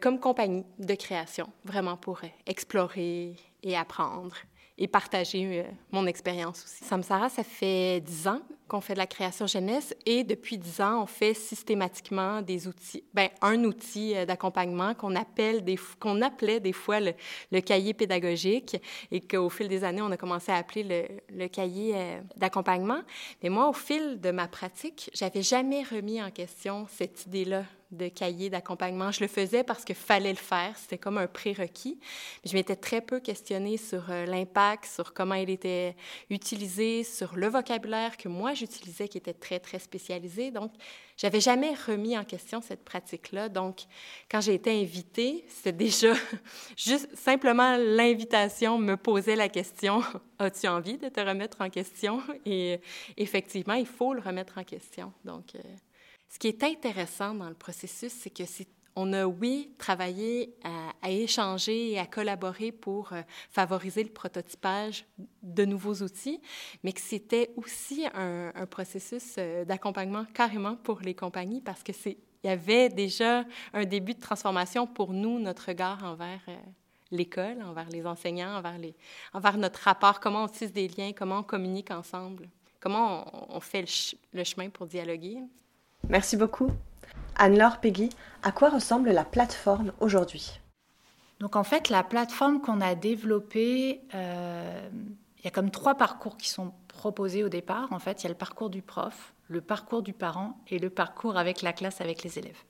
comme 0.00 0.18
compagnie 0.18 0.64
de 0.80 0.94
création, 0.94 1.48
vraiment 1.64 1.96
pour 1.96 2.22
explorer 2.46 3.36
et 3.62 3.76
apprendre 3.76 4.34
et 4.78 4.88
partager 4.88 5.64
mon 5.90 6.06
expérience 6.06 6.64
aussi. 6.64 6.84
Samsara, 6.84 7.28
ça 7.28 7.44
fait 7.44 8.00
dix 8.00 8.26
ans 8.26 8.40
qu'on 8.68 8.80
fait 8.80 8.94
de 8.94 8.98
la 8.98 9.06
création 9.06 9.46
jeunesse 9.46 9.94
et 10.06 10.24
depuis 10.24 10.56
dix 10.56 10.80
ans, 10.80 11.02
on 11.02 11.06
fait 11.06 11.34
systématiquement 11.34 12.40
des 12.40 12.66
outils, 12.66 13.04
ben, 13.12 13.28
un 13.42 13.64
outil 13.64 14.16
euh, 14.16 14.24
d'accompagnement 14.24 14.94
qu'on 14.94 15.14
appelle 15.14 15.62
qu'on 16.00 16.22
appelait 16.22 16.58
des 16.58 16.72
fois 16.72 17.00
le, 17.00 17.12
le 17.50 17.60
cahier 17.60 17.92
pédagogique 17.92 18.80
et 19.10 19.20
qu'au 19.20 19.50
fil 19.50 19.68
des 19.68 19.84
années, 19.84 20.00
on 20.00 20.10
a 20.10 20.16
commencé 20.16 20.50
à 20.50 20.56
appeler 20.56 20.84
le, 20.84 21.36
le 21.36 21.48
cahier 21.48 21.92
euh, 21.94 22.20
d'accompagnement. 22.36 23.02
Mais 23.42 23.50
moi, 23.50 23.68
au 23.68 23.74
fil 23.74 24.20
de 24.20 24.30
ma 24.30 24.48
pratique, 24.48 25.10
j'avais 25.12 25.42
jamais 25.42 25.82
remis 25.82 26.22
en 26.22 26.30
question 26.30 26.86
cette 26.88 27.26
idée-là 27.26 27.64
de 27.92 28.08
cahier 28.08 28.50
d'accompagnement. 28.50 29.12
Je 29.12 29.20
le 29.20 29.28
faisais 29.28 29.62
parce 29.62 29.84
qu'il 29.84 29.94
fallait 29.94 30.30
le 30.30 30.36
faire, 30.36 30.76
c'était 30.76 30.98
comme 30.98 31.18
un 31.18 31.26
prérequis. 31.26 31.98
Je 32.44 32.54
m'étais 32.54 32.76
très 32.76 33.00
peu 33.00 33.20
questionnée 33.20 33.76
sur 33.76 34.10
euh, 34.10 34.26
l'impact, 34.26 34.86
sur 34.86 35.14
comment 35.14 35.34
il 35.34 35.50
était 35.50 35.94
utilisé, 36.30 37.04
sur 37.04 37.36
le 37.36 37.48
vocabulaire 37.48 38.16
que 38.16 38.28
moi 38.28 38.54
j'utilisais 38.54 39.08
qui 39.08 39.18
était 39.18 39.34
très, 39.34 39.60
très 39.60 39.78
spécialisé. 39.78 40.50
Donc, 40.50 40.72
j'avais 41.16 41.40
jamais 41.40 41.74
remis 41.86 42.16
en 42.16 42.24
question 42.24 42.60
cette 42.62 42.84
pratique-là. 42.84 43.48
Donc, 43.48 43.82
quand 44.30 44.40
j'ai 44.40 44.54
été 44.54 44.70
invitée, 44.70 45.44
c'était 45.48 45.72
déjà 45.72 46.14
juste 46.76 47.14
simplement 47.14 47.76
l'invitation 47.76 48.78
me 48.78 48.96
posait 48.96 49.36
la 49.36 49.48
question 49.48 50.02
As-tu 50.38 50.66
envie 50.66 50.98
de 50.98 51.08
te 51.08 51.20
remettre 51.20 51.60
en 51.60 51.70
question 51.70 52.20
Et 52.44 52.80
effectivement, 53.16 53.74
il 53.74 53.86
faut 53.86 54.14
le 54.14 54.20
remettre 54.20 54.58
en 54.58 54.64
question. 54.64 55.12
Donc, 55.24 55.54
euh, 55.54 55.60
ce 56.32 56.38
qui 56.38 56.48
est 56.48 56.62
intéressant 56.62 57.34
dans 57.34 57.48
le 57.50 57.54
processus, 57.54 58.10
c'est 58.10 58.30
que 58.30 58.42
on 58.96 59.12
a, 59.12 59.26
oui, 59.26 59.70
travaillé 59.78 60.54
à, 60.64 61.10
échanger 61.10 61.92
et 61.92 61.98
à 61.98 62.06
collaborer 62.06 62.72
pour 62.72 63.12
euh, 63.12 63.22
favoriser 63.50 64.02
le 64.02 64.10
prototypage 64.10 65.04
de 65.42 65.64
nouveaux 65.64 66.02
outils, 66.02 66.40
mais 66.82 66.92
que 66.92 67.00
c'était 67.00 67.50
aussi 67.56 68.06
un, 68.14 68.50
processus 68.70 69.34
euh, 69.38 69.64
d'accompagnement 69.64 70.24
carrément 70.32 70.76
pour 70.76 71.00
les 71.00 71.14
compagnies 71.14 71.60
parce 71.60 71.82
que 71.82 71.92
c'est 71.92 72.16
il 72.44 72.48
y 72.48 72.50
avait 72.50 72.88
déjà 72.88 73.44
un 73.72 73.84
début 73.84 74.14
de 74.14 74.20
transformation 74.20 74.86
pour 74.86 75.12
nous, 75.12 75.38
notre 75.38 75.68
regard 75.68 76.02
envers 76.02 76.40
euh, 76.48 76.56
l'école, 77.12 77.62
envers 77.62 77.88
les 77.88 78.04
enseignants, 78.04 78.56
envers, 78.56 78.78
les, 78.78 78.96
envers 79.32 79.56
notre 79.58 79.80
rapport, 79.80 80.18
comment 80.18 80.44
on 80.44 80.48
tisse 80.48 80.72
des 80.72 80.88
liens, 80.88 81.12
comment 81.12 81.38
on 81.38 81.42
communique 81.44 81.92
ensemble, 81.92 82.48
comment 82.80 83.54
on, 83.54 83.60
fait 83.60 83.84
le 84.32 84.42
chemin 84.42 84.70
pour 84.70 84.86
dialoguer. 84.88 85.38
Merci 86.08 86.36
beaucoup. 86.36 86.70
Anne-Laure 87.36 87.78
Peggy, 87.78 88.10
à 88.42 88.52
quoi 88.52 88.68
ressemble 88.68 89.10
la 89.10 89.24
plateforme 89.24 89.92
aujourd'hui? 90.00 90.60
Donc 91.40 91.56
en 91.56 91.64
fait, 91.64 91.88
la 91.88 92.04
plateforme 92.04 92.60
qu'on 92.60 92.80
a 92.80 92.94
développée, 92.94 94.00
euh, 94.14 94.88
il 95.38 95.44
y 95.44 95.48
a 95.48 95.50
comme 95.50 95.70
trois 95.70 95.96
parcours 95.96 96.36
qui 96.36 96.48
sont 96.48 96.72
proposés 96.88 97.42
au 97.42 97.48
départ. 97.48 97.92
En 97.92 97.98
fait, 97.98 98.22
il 98.22 98.24
y 98.24 98.26
a 98.26 98.30
le 98.30 98.36
parcours 98.36 98.70
du 98.70 98.82
prof, 98.82 99.34
le 99.48 99.60
parcours 99.60 100.02
du 100.02 100.12
parent 100.12 100.60
et 100.68 100.78
le 100.78 100.90
parcours 100.90 101.36
avec 101.36 101.62
la 101.62 101.72
classe, 101.72 102.00
avec 102.00 102.22
les 102.22 102.38
élèves. 102.38 102.62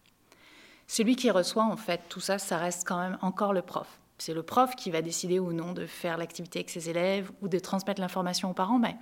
Celui 0.86 1.16
qui 1.16 1.30
reçoit 1.30 1.64
en 1.64 1.76
fait 1.76 2.00
tout 2.08 2.20
ça, 2.20 2.38
ça 2.38 2.58
reste 2.58 2.86
quand 2.86 2.98
même 2.98 3.18
encore 3.22 3.52
le 3.52 3.62
prof. 3.62 3.98
C'est 4.18 4.34
le 4.34 4.42
prof 4.42 4.76
qui 4.76 4.90
va 4.90 5.02
décider 5.02 5.38
ou 5.38 5.52
non 5.52 5.72
de 5.72 5.84
faire 5.84 6.16
l'activité 6.16 6.60
avec 6.60 6.70
ses 6.70 6.88
élèves 6.88 7.30
ou 7.40 7.48
de 7.48 7.58
transmettre 7.58 8.00
l'information 8.00 8.50
aux 8.50 8.54
parents, 8.54 8.78
mais 8.78 8.96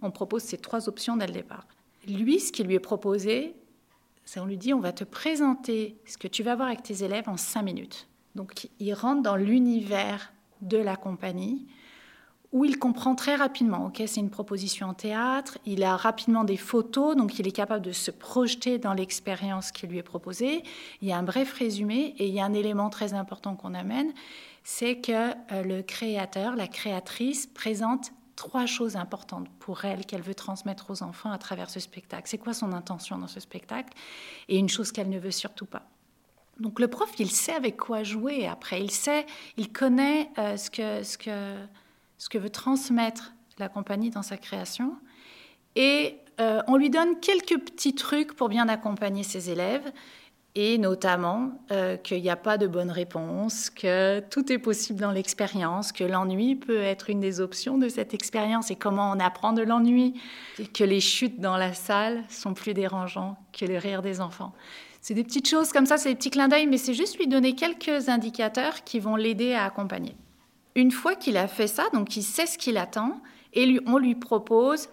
on 0.00 0.10
propose 0.10 0.42
ces 0.42 0.58
trois 0.58 0.88
options 0.88 1.16
dès 1.16 1.26
le 1.26 1.32
départ. 1.32 1.66
Lui, 2.08 2.40
ce 2.40 2.52
qui 2.52 2.62
lui 2.62 2.74
est 2.74 2.80
proposé, 2.80 3.54
c'est 4.24 4.40
on 4.40 4.46
lui 4.46 4.56
dit 4.56 4.74
on 4.74 4.80
va 4.80 4.92
te 4.92 5.04
présenter 5.04 5.96
ce 6.06 6.16
que 6.16 6.28
tu 6.28 6.42
vas 6.42 6.56
voir 6.56 6.68
avec 6.68 6.82
tes 6.82 7.04
élèves 7.04 7.28
en 7.28 7.36
cinq 7.36 7.62
minutes. 7.62 8.08
Donc 8.34 8.68
il 8.80 8.92
rentre 8.94 9.22
dans 9.22 9.36
l'univers 9.36 10.32
de 10.62 10.78
la 10.78 10.96
compagnie 10.96 11.66
où 12.54 12.64
il 12.64 12.78
comprend 12.78 13.16
très 13.16 13.34
rapidement, 13.34 13.86
ok, 13.86 14.00
c'est 14.06 14.20
une 14.20 14.30
proposition 14.30 14.86
en 14.86 14.94
théâtre, 14.94 15.58
il 15.66 15.82
a 15.82 15.96
rapidement 15.96 16.44
des 16.44 16.56
photos, 16.56 17.16
donc 17.16 17.40
il 17.40 17.48
est 17.48 17.52
capable 17.52 17.84
de 17.84 17.90
se 17.90 18.12
projeter 18.12 18.78
dans 18.78 18.94
l'expérience 18.94 19.72
qui 19.72 19.88
lui 19.88 19.98
est 19.98 20.04
proposée. 20.04 20.62
Il 21.02 21.08
y 21.08 21.12
a 21.12 21.18
un 21.18 21.24
bref 21.24 21.52
résumé 21.52 22.14
et 22.16 22.28
il 22.28 22.32
y 22.32 22.38
a 22.38 22.44
un 22.44 22.54
élément 22.54 22.90
très 22.90 23.12
important 23.12 23.56
qu'on 23.56 23.74
amène, 23.74 24.12
c'est 24.62 25.00
que 25.00 25.32
euh, 25.52 25.64
le 25.64 25.82
créateur, 25.82 26.54
la 26.54 26.68
créatrice 26.68 27.48
présente 27.48 28.12
trois 28.36 28.66
choses 28.66 28.96
importantes 28.96 29.48
pour 29.58 29.84
elle 29.84 30.06
qu'elle 30.06 30.22
veut 30.22 30.34
transmettre 30.34 30.90
aux 30.90 31.02
enfants 31.02 31.30
à 31.30 31.38
travers 31.38 31.70
ce 31.70 31.80
spectacle. 31.80 32.28
C'est 32.28 32.38
quoi 32.38 32.54
son 32.54 32.72
intention 32.72 33.18
dans 33.18 33.26
ce 33.26 33.40
spectacle? 33.40 33.92
Et 34.48 34.58
une 34.58 34.68
chose 34.68 34.92
qu'elle 34.92 35.08
ne 35.08 35.18
veut 35.18 35.30
surtout 35.30 35.66
pas. 35.66 35.82
Donc 36.60 36.78
le 36.78 36.88
prof, 36.88 37.10
il 37.18 37.30
sait 37.30 37.54
avec 37.54 37.76
quoi 37.76 38.02
jouer 38.02 38.46
après. 38.46 38.80
Il 38.80 38.90
sait, 38.90 39.26
il 39.56 39.72
connaît 39.72 40.30
euh, 40.38 40.56
ce, 40.56 40.70
que, 40.70 41.02
ce, 41.02 41.18
que, 41.18 41.56
ce 42.18 42.28
que 42.28 42.38
veut 42.38 42.50
transmettre 42.50 43.34
la 43.58 43.68
compagnie 43.68 44.10
dans 44.10 44.22
sa 44.22 44.36
création. 44.36 44.96
Et 45.76 46.18
euh, 46.40 46.62
on 46.66 46.76
lui 46.76 46.90
donne 46.90 47.20
quelques 47.20 47.58
petits 47.58 47.94
trucs 47.94 48.34
pour 48.34 48.48
bien 48.48 48.68
accompagner 48.68 49.22
ses 49.22 49.50
élèves. 49.50 49.92
Et 50.56 50.78
notamment 50.78 51.50
euh, 51.72 51.96
qu'il 51.96 52.22
n'y 52.22 52.30
a 52.30 52.36
pas 52.36 52.58
de 52.58 52.66
bonne 52.66 52.90
réponse, 52.90 53.70
que 53.70 54.20
tout 54.30 54.52
est 54.52 54.58
possible 54.58 55.00
dans 55.00 55.10
l'expérience, 55.10 55.90
que 55.90 56.04
l'ennui 56.04 56.54
peut 56.54 56.80
être 56.80 57.10
une 57.10 57.18
des 57.18 57.40
options 57.40 57.76
de 57.76 57.88
cette 57.88 58.14
expérience 58.14 58.70
et 58.70 58.76
comment 58.76 59.10
on 59.10 59.18
apprend 59.18 59.52
de 59.52 59.62
l'ennui, 59.62 60.14
que 60.72 60.84
les 60.84 61.00
chutes 61.00 61.40
dans 61.40 61.56
la 61.56 61.74
salle 61.74 62.22
sont 62.28 62.54
plus 62.54 62.72
dérangeants 62.72 63.36
que 63.52 63.64
le 63.64 63.78
rire 63.78 64.00
des 64.00 64.20
enfants. 64.20 64.52
C'est 65.00 65.14
des 65.14 65.24
petites 65.24 65.48
choses 65.48 65.72
comme 65.72 65.86
ça, 65.86 65.98
c'est 65.98 66.10
des 66.10 66.14
petits 66.14 66.30
clins 66.30 66.48
d'œil, 66.48 66.66
mais 66.66 66.78
c'est 66.78 66.94
juste 66.94 67.18
lui 67.18 67.26
donner 67.26 67.54
quelques 67.54 68.08
indicateurs 68.08 68.84
qui 68.84 69.00
vont 69.00 69.16
l'aider 69.16 69.54
à 69.54 69.64
accompagner. 69.64 70.14
Une 70.76 70.92
fois 70.92 71.14
qu'il 71.14 71.36
a 71.36 71.48
fait 71.48 71.66
ça, 71.66 71.84
donc 71.92 72.16
il 72.16 72.22
sait 72.22 72.46
ce 72.46 72.58
qu'il 72.58 72.78
attend, 72.78 73.20
et 73.54 73.78
on 73.86 73.98
lui 73.98 74.14
propose 74.14 74.88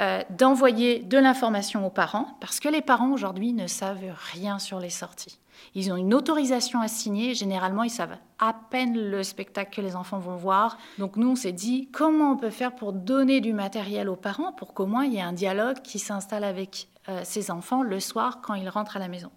euh, 0.00 0.22
d'envoyer 0.30 1.00
de 1.00 1.18
l'information 1.18 1.86
aux 1.86 1.90
parents, 1.90 2.36
parce 2.40 2.58
que 2.58 2.68
les 2.68 2.82
parents 2.82 3.12
aujourd'hui 3.12 3.52
ne 3.52 3.66
savent 3.66 4.14
rien 4.32 4.58
sur 4.58 4.80
les 4.80 4.90
sorties. 4.90 5.38
Ils 5.74 5.92
ont 5.92 5.96
une 5.96 6.14
autorisation 6.14 6.80
à 6.80 6.88
signer, 6.88 7.34
généralement 7.34 7.84
ils 7.84 7.90
savent 7.90 8.16
à 8.38 8.54
peine 8.70 8.98
le 8.98 9.22
spectacle 9.22 9.74
que 9.76 9.80
les 9.80 9.96
enfants 9.96 10.18
vont 10.18 10.36
voir. 10.36 10.78
Donc 10.98 11.16
nous 11.16 11.30
on 11.30 11.36
s'est 11.36 11.52
dit 11.52 11.88
comment 11.92 12.32
on 12.32 12.36
peut 12.36 12.50
faire 12.50 12.74
pour 12.74 12.92
donner 12.92 13.40
du 13.40 13.52
matériel 13.52 14.08
aux 14.08 14.16
parents 14.16 14.52
pour 14.52 14.74
qu'au 14.74 14.86
moins 14.86 15.04
il 15.04 15.14
y 15.14 15.16
ait 15.18 15.22
un 15.22 15.32
dialogue 15.32 15.80
qui 15.82 15.98
s'installe 15.98 16.44
avec 16.44 16.88
euh, 17.08 17.20
ces 17.24 17.50
enfants 17.50 17.82
le 17.82 18.00
soir 18.00 18.40
quand 18.40 18.54
ils 18.54 18.68
rentrent 18.68 18.96
à 18.96 19.00
la 19.00 19.08
maison. 19.08 19.30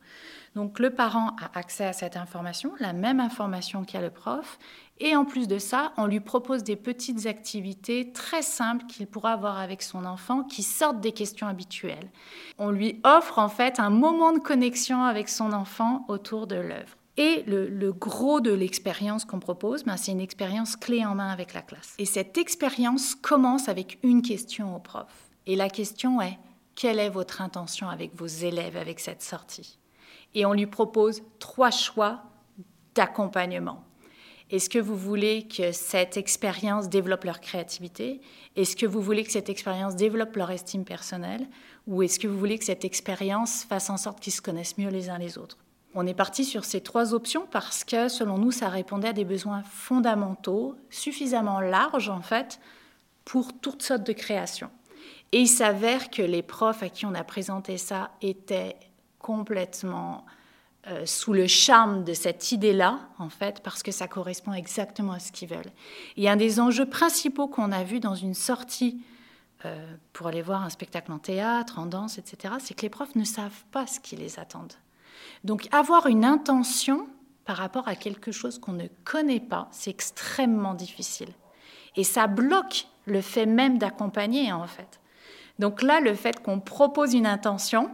Donc 0.55 0.79
le 0.79 0.89
parent 0.89 1.35
a 1.39 1.59
accès 1.59 1.85
à 1.85 1.93
cette 1.93 2.17
information, 2.17 2.71
la 2.79 2.93
même 2.93 3.19
information 3.19 3.83
qu'a 3.83 4.01
le 4.01 4.09
prof, 4.09 4.57
et 4.99 5.15
en 5.15 5.25
plus 5.25 5.47
de 5.47 5.59
ça, 5.59 5.91
on 5.97 6.07
lui 6.07 6.19
propose 6.19 6.63
des 6.63 6.75
petites 6.75 7.27
activités 7.27 8.11
très 8.11 8.41
simples 8.41 8.85
qu'il 8.87 9.05
pourra 9.05 9.33
avoir 9.33 9.59
avec 9.59 9.83
son 9.83 10.05
enfant 10.05 10.43
qui 10.43 10.63
sortent 10.63 10.99
des 10.99 11.11
questions 11.11 11.47
habituelles. 11.47 12.09
On 12.57 12.71
lui 12.71 12.99
offre 13.03 13.37
en 13.37 13.49
fait 13.49 13.79
un 13.79 13.91
moment 13.91 14.31
de 14.31 14.39
connexion 14.39 15.03
avec 15.03 15.29
son 15.29 15.53
enfant 15.53 16.05
autour 16.07 16.47
de 16.47 16.55
l'œuvre. 16.55 16.97
Et 17.17 17.43
le, 17.47 17.91
gros 17.91 18.41
de 18.41 18.51
l'expérience 18.51 19.25
qu'on 19.25 19.39
propose, 19.39 19.83
ben, 19.83 19.97
c'est 19.97 20.11
une 20.11 20.21
expérience 20.21 20.75
clé 20.75 21.03
en 21.03 21.15
main 21.15 21.29
avec 21.29 21.53
la 21.53 21.63
classe. 21.63 21.95
Et 21.97 22.05
cette 22.05 22.37
expérience 22.37 23.15
commence 23.15 23.69
avec 23.69 23.97
une 24.03 24.21
question 24.21 24.75
au 24.75 24.79
prof. 24.79 25.07
Et 25.47 25.55
la 25.55 25.69
question 25.69 26.21
est, 26.21 26.37
quelle 26.75 26.99
est 26.99 27.09
votre 27.09 27.41
intention 27.41 27.89
avec 27.89 28.15
vos 28.15 28.27
élèves 28.27 28.77
avec 28.77 28.99
cette 28.99 29.23
sortie? 29.23 29.79
Et 30.35 30.45
on 30.45 30.53
lui 30.53 30.67
propose 30.67 31.23
trois 31.39 31.71
choix 31.71 32.21
d'accompagnement. 32.93 33.83
Est-ce 34.49 34.69
que 34.69 34.79
vous 34.79 34.95
voulez 34.95 35.47
que 35.47 35.71
cette 35.71 36.17
expérience 36.17 36.87
développe 36.87 37.23
leur 37.23 37.41
créativité? 37.41 38.21
Est-ce 38.55 38.75
que 38.75 38.85
vous 38.85 39.01
voulez 39.01 39.23
que 39.23 39.31
cette 39.31 39.49
expérience 39.49 39.95
développe 39.95 40.35
leur 40.35 40.51
estime 40.51 40.85
personnelle? 40.85 41.47
Ou 41.87 42.03
est-ce 42.03 42.19
que 42.19 42.27
vous 42.27 42.37
voulez 42.37 42.59
que 42.59 42.63
cette 42.63 42.85
expérience 42.85 43.63
fasse 43.63 43.89
en 43.89 43.97
sorte 43.97 44.19
qu'ils 44.19 44.33
se 44.33 44.41
connaissent 44.41 44.77
mieux 44.77 44.89
les 44.89 45.09
uns 45.09 45.17
les 45.17 45.37
autres? 45.37 45.57
On 45.99 46.05
est 46.05 46.13
parti 46.13 46.45
sur 46.45 46.63
ces 46.63 46.81
trois 46.81 47.15
options 47.15 47.47
parce 47.49 47.83
que, 47.83 48.07
selon 48.07 48.37
nous, 48.37 48.51
ça 48.51 48.69
répondait 48.69 49.07
à 49.07 49.13
des 49.13 49.25
besoins 49.25 49.63
fondamentaux, 49.63 50.75
suffisamment 50.91 51.59
larges 51.59 52.09
en 52.09 52.21
fait, 52.21 52.59
pour 53.25 53.51
toutes 53.59 53.81
sortes 53.81 54.05
de 54.05 54.13
créations. 54.13 54.69
Et 55.31 55.39
il 55.39 55.47
s'avère 55.47 56.11
que 56.11 56.21
les 56.21 56.43
profs 56.43 56.83
à 56.83 56.89
qui 56.89 57.07
on 57.07 57.15
a 57.15 57.23
présenté 57.23 57.79
ça 57.79 58.11
étaient 58.21 58.75
complètement 59.17 60.23
euh, 60.85 61.07
sous 61.07 61.33
le 61.33 61.47
charme 61.47 62.03
de 62.03 62.13
cette 62.13 62.51
idée-là, 62.51 62.99
en 63.17 63.29
fait, 63.29 63.63
parce 63.63 63.81
que 63.81 63.91
ça 63.91 64.07
correspond 64.07 64.53
exactement 64.53 65.13
à 65.13 65.19
ce 65.19 65.31
qu'ils 65.31 65.49
veulent. 65.49 65.71
Et 66.15 66.29
un 66.29 66.35
des 66.35 66.59
enjeux 66.59 66.87
principaux 66.87 67.47
qu'on 67.47 67.71
a 67.71 67.83
vu 67.83 67.99
dans 67.99 68.13
une 68.13 68.35
sortie 68.35 69.01
euh, 69.65 69.95
pour 70.13 70.27
aller 70.27 70.43
voir 70.43 70.61
un 70.61 70.69
spectacle 70.69 71.11
en 71.11 71.17
théâtre, 71.17 71.79
en 71.79 71.87
danse, 71.87 72.19
etc., 72.19 72.53
c'est 72.59 72.75
que 72.75 72.83
les 72.83 72.91
profs 72.91 73.15
ne 73.15 73.23
savent 73.23 73.63
pas 73.71 73.87
ce 73.87 73.99
qui 73.99 74.15
les 74.15 74.37
attendent. 74.37 74.75
Donc 75.43 75.67
avoir 75.71 76.07
une 76.07 76.25
intention 76.25 77.07
par 77.45 77.57
rapport 77.57 77.87
à 77.87 77.95
quelque 77.95 78.31
chose 78.31 78.59
qu'on 78.59 78.73
ne 78.73 78.87
connaît 79.05 79.39
pas, 79.39 79.69
c'est 79.71 79.89
extrêmement 79.89 80.73
difficile. 80.73 81.29
Et 81.95 82.03
ça 82.03 82.27
bloque 82.27 82.87
le 83.05 83.21
fait 83.21 83.45
même 83.45 83.77
d'accompagner, 83.77 84.51
en 84.51 84.67
fait. 84.67 84.99
Donc 85.59 85.81
là, 85.81 85.99
le 85.99 86.13
fait 86.13 86.41
qu'on 86.41 86.59
propose 86.59 87.13
une 87.13 87.25
intention, 87.25 87.89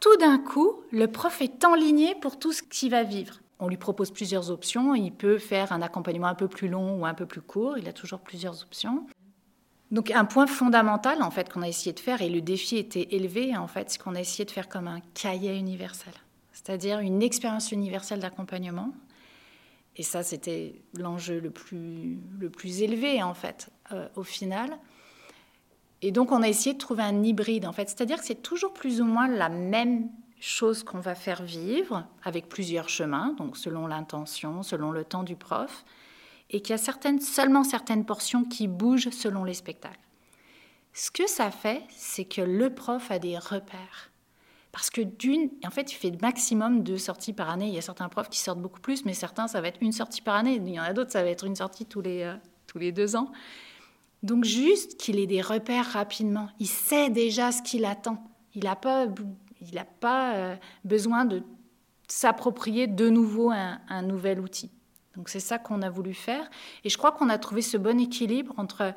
tout 0.00 0.16
d'un 0.16 0.38
coup, 0.38 0.80
le 0.90 1.06
prof 1.06 1.40
est 1.42 1.64
enligné 1.64 2.14
pour 2.14 2.38
tout 2.38 2.52
ce 2.52 2.62
qu'il 2.62 2.90
va 2.90 3.02
vivre. 3.02 3.40
On 3.60 3.68
lui 3.68 3.76
propose 3.76 4.10
plusieurs 4.10 4.50
options. 4.50 4.94
Il 4.94 5.12
peut 5.12 5.38
faire 5.38 5.72
un 5.72 5.82
accompagnement 5.82 6.28
un 6.28 6.34
peu 6.34 6.48
plus 6.48 6.68
long 6.68 7.00
ou 7.00 7.06
un 7.06 7.14
peu 7.14 7.26
plus 7.26 7.40
court. 7.40 7.76
Il 7.78 7.88
a 7.88 7.92
toujours 7.92 8.20
plusieurs 8.20 8.62
options. 8.62 9.06
Donc 9.90 10.10
un 10.10 10.24
point 10.24 10.46
fondamental 10.46 11.22
en 11.22 11.30
fait 11.30 11.50
qu'on 11.50 11.62
a 11.62 11.68
essayé 11.68 11.92
de 11.92 12.00
faire 12.00 12.20
et 12.20 12.28
le 12.28 12.42
défi 12.42 12.76
était 12.76 13.08
élevé 13.12 13.56
en 13.56 13.66
fait, 13.66 13.90
c'est 13.90 13.98
qu'on 13.98 14.14
a 14.14 14.20
essayé 14.20 14.44
de 14.44 14.50
faire 14.50 14.68
comme 14.68 14.86
un 14.86 15.00
cahier 15.14 15.56
universel, 15.56 16.12
c'est-à-dire 16.68 16.98
une 16.98 17.22
expérience 17.22 17.72
universelle 17.72 18.20
d'accompagnement. 18.20 18.92
Et 19.96 20.02
ça 20.02 20.22
c'était 20.22 20.74
l'enjeu 20.92 21.40
le 21.40 21.48
plus 21.50 22.18
le 22.38 22.50
plus 22.50 22.82
élevé 22.82 23.22
en 23.22 23.32
fait 23.32 23.70
euh, 23.92 24.06
au 24.16 24.22
final. 24.22 24.78
Et 26.02 26.12
donc, 26.12 26.30
on 26.30 26.42
a 26.42 26.48
essayé 26.48 26.74
de 26.74 26.78
trouver 26.78 27.02
un 27.02 27.24
hybride, 27.24 27.66
en 27.66 27.72
fait. 27.72 27.88
C'est-à-dire 27.88 28.18
que 28.18 28.24
c'est 28.24 28.40
toujours 28.40 28.72
plus 28.72 29.00
ou 29.00 29.04
moins 29.04 29.26
la 29.26 29.48
même 29.48 30.10
chose 30.38 30.84
qu'on 30.84 31.00
va 31.00 31.16
faire 31.16 31.42
vivre, 31.42 32.06
avec 32.22 32.48
plusieurs 32.48 32.88
chemins, 32.88 33.34
donc 33.36 33.56
selon 33.56 33.88
l'intention, 33.88 34.62
selon 34.62 34.92
le 34.92 35.02
temps 35.02 35.24
du 35.24 35.34
prof, 35.34 35.84
et 36.50 36.60
qu'il 36.60 36.70
y 36.70 36.74
a 36.74 36.78
certaines, 36.78 37.20
seulement 37.20 37.64
certaines 37.64 38.04
portions 38.04 38.44
qui 38.44 38.68
bougent 38.68 39.10
selon 39.10 39.42
les 39.42 39.54
spectacles. 39.54 39.98
Ce 40.92 41.10
que 41.10 41.26
ça 41.26 41.50
fait, 41.50 41.82
c'est 41.96 42.26
que 42.26 42.42
le 42.42 42.72
prof 42.72 43.10
a 43.10 43.18
des 43.18 43.36
repères. 43.36 44.12
Parce 44.72 44.90
que 44.90 45.00
d'une, 45.00 45.50
en 45.64 45.70
fait, 45.70 45.92
il 45.92 45.94
fait 45.94 46.20
maximum 46.20 46.82
deux 46.82 46.98
sorties 46.98 47.32
par 47.32 47.48
année. 47.48 47.68
Il 47.68 47.74
y 47.74 47.78
a 47.78 47.82
certains 47.82 48.08
profs 48.08 48.28
qui 48.28 48.38
sortent 48.38 48.60
beaucoup 48.60 48.80
plus, 48.80 49.04
mais 49.04 49.14
certains, 49.14 49.48
ça 49.48 49.60
va 49.60 49.68
être 49.68 49.82
une 49.82 49.92
sortie 49.92 50.20
par 50.20 50.34
année. 50.34 50.60
Il 50.64 50.68
y 50.68 50.78
en 50.78 50.82
a 50.82 50.92
d'autres, 50.92 51.12
ça 51.12 51.22
va 51.22 51.30
être 51.30 51.44
une 51.44 51.56
sortie 51.56 51.86
tous 51.86 52.02
les, 52.02 52.22
euh, 52.22 52.34
tous 52.66 52.78
les 52.78 52.92
deux 52.92 53.16
ans. 53.16 53.32
Donc 54.22 54.44
juste 54.44 54.96
qu'il 54.98 55.18
ait 55.18 55.26
des 55.26 55.40
repères 55.40 55.86
rapidement. 55.86 56.48
Il 56.58 56.66
sait 56.66 57.10
déjà 57.10 57.52
ce 57.52 57.62
qu'il 57.62 57.84
attend. 57.84 58.22
Il 58.54 58.64
n'a 58.64 58.76
pas, 58.76 59.06
il 59.60 59.86
pas 60.00 60.34
euh, 60.34 60.56
besoin 60.84 61.24
de 61.24 61.42
s'approprier 62.08 62.86
de 62.86 63.08
nouveau 63.08 63.50
un, 63.50 64.02
nouvel 64.02 64.40
outil. 64.40 64.70
Donc 65.16 65.28
c'est 65.28 65.40
ça 65.40 65.58
qu'on 65.58 65.82
a 65.82 65.90
voulu 65.90 66.14
faire. 66.14 66.48
Et 66.84 66.88
je 66.88 66.96
crois 66.96 67.12
qu'on 67.12 67.28
a 67.28 67.38
trouvé 67.38 67.62
ce 67.62 67.76
bon 67.76 68.00
équilibre 68.00 68.54
entre 68.56 68.94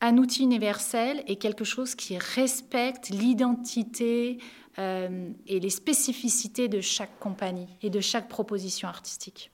un 0.00 0.16
outil 0.16 0.42
universel 0.42 1.22
et 1.26 1.36
quelque 1.36 1.64
chose 1.64 1.94
qui 1.94 2.16
respecte 2.16 3.10
l'identité 3.10 4.38
euh, 4.78 5.30
et 5.46 5.60
les 5.60 5.70
spécificités 5.70 6.68
de 6.68 6.80
chaque 6.80 7.18
compagnie 7.18 7.68
et 7.82 7.90
de 7.90 8.00
chaque 8.00 8.28
proposition 8.28 8.88
artistique 8.88 9.50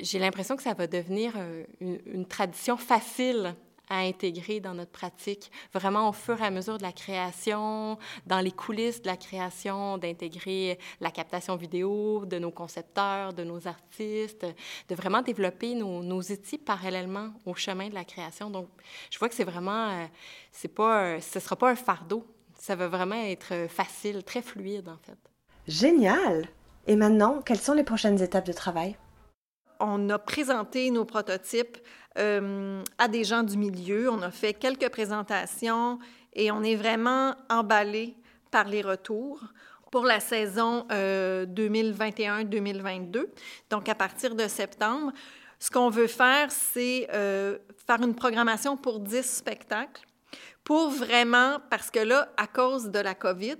j'ai 0.00 0.18
l'impression 0.18 0.56
que 0.56 0.62
ça 0.62 0.74
va 0.74 0.86
devenir 0.86 1.32
euh, 1.36 1.64
une, 1.80 2.26
tradition 2.26 2.76
facile 2.76 3.54
à 3.88 3.98
intégrer 3.98 4.58
dans 4.58 4.74
notre 4.74 4.90
pratique, 4.90 5.50
vraiment 5.72 6.08
au 6.08 6.12
fur 6.12 6.40
et 6.42 6.44
à 6.44 6.50
mesure 6.50 6.76
de 6.76 6.82
la 6.82 6.90
création, 6.90 7.98
dans 8.26 8.40
les 8.40 8.50
coulisses 8.50 9.00
de 9.00 9.06
la 9.06 9.16
création, 9.16 9.96
d'intégrer 9.96 10.76
la 11.00 11.12
captation 11.12 11.54
vidéo 11.54 12.26
de 12.26 12.40
nos 12.40 12.50
concepteurs, 12.50 13.32
de 13.32 13.44
nos 13.44 13.68
artistes, 13.68 14.44
de 14.88 14.94
vraiment 14.96 15.22
développer 15.22 15.76
nos, 15.76 16.20
outils 16.20 16.58
parallèlement 16.58 17.30
au 17.44 17.54
chemin 17.54 17.88
de 17.88 17.94
la 17.94 18.04
création. 18.04 18.50
Donc, 18.50 18.68
je 19.08 19.20
vois 19.20 19.28
que 19.28 19.36
c'est 19.36 19.44
vraiment, 19.44 19.90
euh, 19.90 20.06
c'est 20.50 20.74
pas, 20.74 21.20
ce 21.20 21.38
sera 21.38 21.54
pas 21.54 21.70
un 21.70 21.76
fardeau, 21.76 22.26
ça 22.58 22.76
va 22.76 22.88
vraiment 22.88 23.22
être 23.24 23.66
facile, 23.68 24.24
très 24.24 24.42
fluide 24.42 24.88
en 24.88 24.98
fait. 24.98 25.18
Génial! 25.66 26.46
Et 26.86 26.96
maintenant, 26.96 27.40
quelles 27.44 27.60
sont 27.60 27.74
les 27.74 27.82
prochaines 27.82 28.22
étapes 28.22 28.46
de 28.46 28.52
travail? 28.52 28.96
on 29.80 30.08
a 30.10 30.18
présenté 30.18 30.90
nos 30.90 31.04
prototypes 31.04 31.78
euh, 32.18 32.82
à 32.98 33.08
des 33.08 33.24
gens 33.24 33.42
du 33.42 33.56
milieu. 33.56 34.10
On 34.10 34.22
a 34.22 34.30
fait 34.30 34.54
quelques 34.54 34.88
présentations 34.88 35.98
et 36.32 36.50
on 36.50 36.62
est 36.62 36.76
vraiment 36.76 37.34
emballé 37.50 38.14
par 38.50 38.68
les 38.68 38.82
retours 38.82 39.42
pour 39.90 40.04
la 40.04 40.20
saison 40.20 40.86
2021-2022. 40.90 43.16
Euh, 43.16 43.26
Donc, 43.70 43.88
à 43.88 43.94
partir 43.94 44.34
de 44.34 44.48
septembre, 44.48 45.12
ce 45.58 45.70
qu'on 45.70 45.88
veut 45.90 46.08
faire, 46.08 46.50
c'est 46.50 47.08
euh, 47.12 47.58
faire 47.86 48.02
une 48.02 48.14
programmation 48.14 48.76
pour 48.76 49.00
10 49.00 49.22
spectacles 49.22 50.02
pour 50.66 50.90
vraiment, 50.90 51.56
parce 51.70 51.90
que 51.90 52.00
là, 52.00 52.28
à 52.36 52.46
cause 52.46 52.90
de 52.90 52.98
la 52.98 53.14
COVID, 53.14 53.56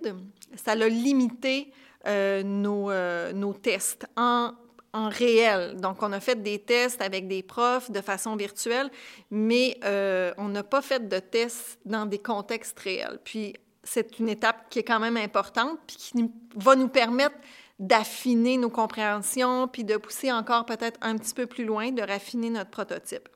ça 0.55 0.73
a 0.73 0.88
limité 0.88 1.73
nos, 2.05 2.90
nos 3.33 3.53
tests 3.55 4.07
en 4.16 4.53
en 4.97 5.11
réel. 5.11 5.77
Donc, 5.79 6.03
on 6.03 6.11
a 6.12 6.21
fait 6.21 6.42
des 6.42 6.59
tests 6.59 7.03
avec 7.03 7.29
des 7.29 7.42
profs 7.42 7.90
de 7.90 8.01
façon 8.01 8.35
virtuelle, 8.35 8.90
mais 9.31 9.79
euh, 9.85 10.33
on 10.38 10.49
n'a 10.49 10.62
pas 10.62 10.81
fait 10.81 11.07
de 11.07 11.19
tests 11.19 11.79
dans 11.85 12.07
des 12.07 12.19
contextes 12.19 12.79
réels. 12.81 13.19
Puis, 13.23 13.55
c'est 13.83 14.19
une 14.19 14.29
étape 14.31 14.71
qui 14.71 14.79
est 14.79 14.85
quand 14.85 14.99
même 14.99 15.19
importante, 15.19 15.79
puis 15.87 15.97
qui 15.97 16.31
va 16.57 16.75
nous 16.77 16.88
permettre 16.88 17.37
d'affiner 17.79 18.57
nos 18.57 18.71
compréhensions, 18.71 19.69
puis 19.69 19.85
de 19.85 19.99
pousser 19.99 20.33
encore 20.33 20.64
peut-être 20.64 20.99
un 21.03 21.19
petit 21.19 21.35
peu 21.35 21.45
plus 21.45 21.66
loin, 21.66 21.92
de 21.92 22.01
raffiner 22.01 22.49
notre 22.49 22.71
prototype. 22.71 23.29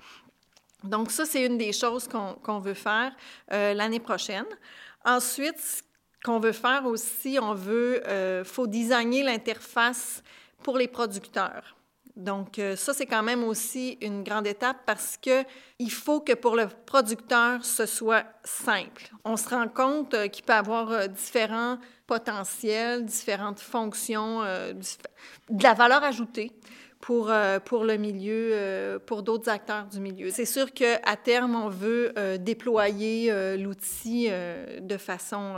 Donc, 0.84 1.10
ça, 1.10 1.24
c'est 1.26 1.44
une 1.44 1.58
des 1.58 1.72
choses 1.72 2.08
qu'on 2.08 2.58
veut 2.58 2.74
faire 2.74 3.12
euh, 3.52 3.74
l'année 3.74 4.00
prochaine. 4.00 4.46
Ensuite, 5.04 5.82
qu'on 6.24 6.38
veut 6.38 6.52
faire 6.52 6.84
aussi, 6.86 7.38
on 7.40 7.54
veut, 7.54 8.02
euh, 8.06 8.44
faut 8.44 8.66
designer 8.66 9.22
l'interface 9.22 10.22
pour 10.62 10.78
les 10.78 10.88
producteurs. 10.88 11.76
Donc, 12.16 12.58
euh, 12.58 12.76
ça, 12.76 12.92
c'est 12.92 13.06
quand 13.06 13.22
même 13.22 13.44
aussi 13.44 13.96
une 14.02 14.22
grande 14.22 14.46
étape 14.46 14.78
parce 14.84 15.16
que 15.16 15.44
il 15.78 15.90
faut 15.90 16.20
que 16.20 16.32
pour 16.32 16.56
le 16.56 16.66
producteur, 16.84 17.64
ce 17.64 17.86
soit 17.86 18.24
simple. 18.44 19.10
On 19.24 19.36
se 19.36 19.48
rend 19.48 19.68
compte 19.68 20.14
qu'il 20.30 20.44
peut 20.44 20.52
avoir 20.52 21.08
différents 21.08 21.78
potentiels, 22.06 23.04
différentes 23.04 23.60
fonctions, 23.60 24.40
de 24.40 25.62
la 25.62 25.72
valeur 25.72 26.02
ajoutée 26.02 26.52
pour, 27.11 27.33
pour 27.64 27.83
le 27.83 27.96
milieu, 27.96 29.01
pour 29.05 29.25
d'autres 29.25 29.49
acteurs 29.49 29.87
du 29.87 29.99
milieu. 29.99 30.31
C'est 30.31 30.44
sûr 30.44 30.73
qu'à 30.73 31.16
terme, 31.16 31.57
on 31.57 31.68
veut 31.68 32.12
déployer 32.38 33.57
l'outil 33.57 34.29
de 34.29 34.96
façon 34.96 35.57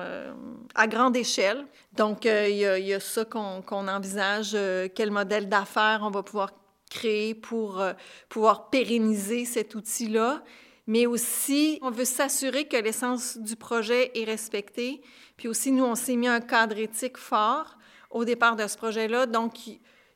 à 0.74 0.86
grande 0.86 1.14
échelle. 1.14 1.66
Donc, 1.94 2.24
il 2.24 2.56
y, 2.56 2.94
a 2.94 3.00
ça 3.00 3.26
qu'on 3.26 3.88
envisage, 3.88 4.56
quel 4.94 5.10
modèle 5.10 5.50
d'affaires 5.50 6.00
on 6.02 6.10
va 6.10 6.22
pouvoir 6.22 6.52
créer 6.92 7.34
pour 7.34 7.80
euh, 7.80 7.92
pouvoir 8.28 8.68
pérenniser 8.68 9.44
cet 9.44 9.74
outil-là. 9.74 10.42
Mais 10.86 11.06
aussi, 11.06 11.78
on 11.80 11.90
veut 11.90 12.04
s'assurer 12.04 12.66
que 12.66 12.76
l'essence 12.76 13.38
du 13.38 13.56
projet 13.56 14.10
est 14.14 14.24
respectée. 14.24 15.00
Puis 15.36 15.48
aussi, 15.48 15.72
nous, 15.72 15.84
on 15.84 15.94
s'est 15.94 16.16
mis 16.16 16.28
un 16.28 16.40
cadre 16.40 16.76
éthique 16.76 17.16
fort 17.16 17.78
au 18.10 18.24
départ 18.24 18.56
de 18.56 18.66
ce 18.66 18.76
projet-là. 18.76 19.26
Donc, 19.26 19.54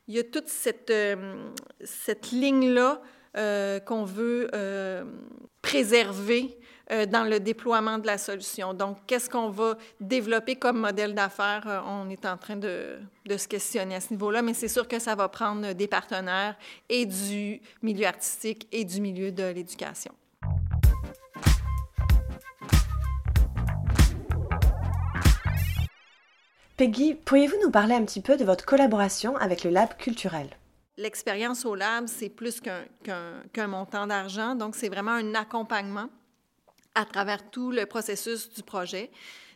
il 0.07 0.15
y 0.15 0.19
a 0.19 0.23
toute 0.23 0.47
cette, 0.47 0.89
euh, 0.89 1.49
cette 1.83 2.31
ligne-là 2.31 3.01
euh, 3.35 3.79
qu'on 3.79 4.05
veut 4.05 4.49
préserver 5.61 6.57
euh, 6.89 7.05
dans 7.05 7.25
le 7.25 7.41
déploiement 7.41 7.97
de 7.97 8.07
la 8.07 8.17
solution. 8.17 8.73
Donc, 8.73 8.99
qu'est-ce 9.05 9.29
qu'on 9.29 9.49
va 9.49 9.77
développer 9.99 10.55
comme 10.55 10.79
modèle 10.79 11.13
d'affaires? 11.13 11.83
On 11.85 12.09
est 12.09 12.25
en 12.25 12.37
train 12.37 12.55
de, 12.55 12.97
de 13.25 13.37
se 13.37 13.45
questionner 13.45 13.95
à 13.95 13.99
ce 13.99 14.13
niveau-là, 14.13 14.41
mais 14.41 14.53
c'est 14.53 14.69
sûr 14.69 14.87
que 14.87 14.97
ça 14.97 15.13
va 15.13 15.27
prendre 15.27 15.73
des 15.73 15.87
partenaires 15.87 16.55
et 16.87 17.05
du 17.05 17.61
milieu 17.81 18.05
artistique 18.05 18.69
et 18.71 18.85
du 18.85 19.01
milieu 19.01 19.33
de 19.33 19.43
l'éducation. 19.43 20.13
Peggy, 26.77 27.15
pourriez-vous 27.15 27.57
nous 27.63 27.71
parler 27.71 27.95
un 27.95 28.05
petit 28.05 28.21
peu 28.21 28.37
de 28.37 28.45
votre 28.45 28.63
collaboration 28.63 29.35
avec 29.37 29.63
le 29.63 29.71
Lab 29.71 29.97
culturel? 29.97 30.47
L'expérience 30.97 31.65
au 31.65 31.73
Lab, 31.73 32.05
c'est 32.05 32.29
plus 32.29 32.61
qu'un 32.61 33.67
montant 33.67 34.05
d'argent, 34.05 34.53
donc 34.53 34.75
c'est 34.75 34.87
vraiment 34.87 35.13
un 35.13 35.33
accompagnement 35.33 36.07
à 36.93 37.03
travers 37.05 37.49
tout 37.49 37.71
le 37.71 37.87
processus 37.87 38.53
du 38.53 38.61
projet. 38.61 39.09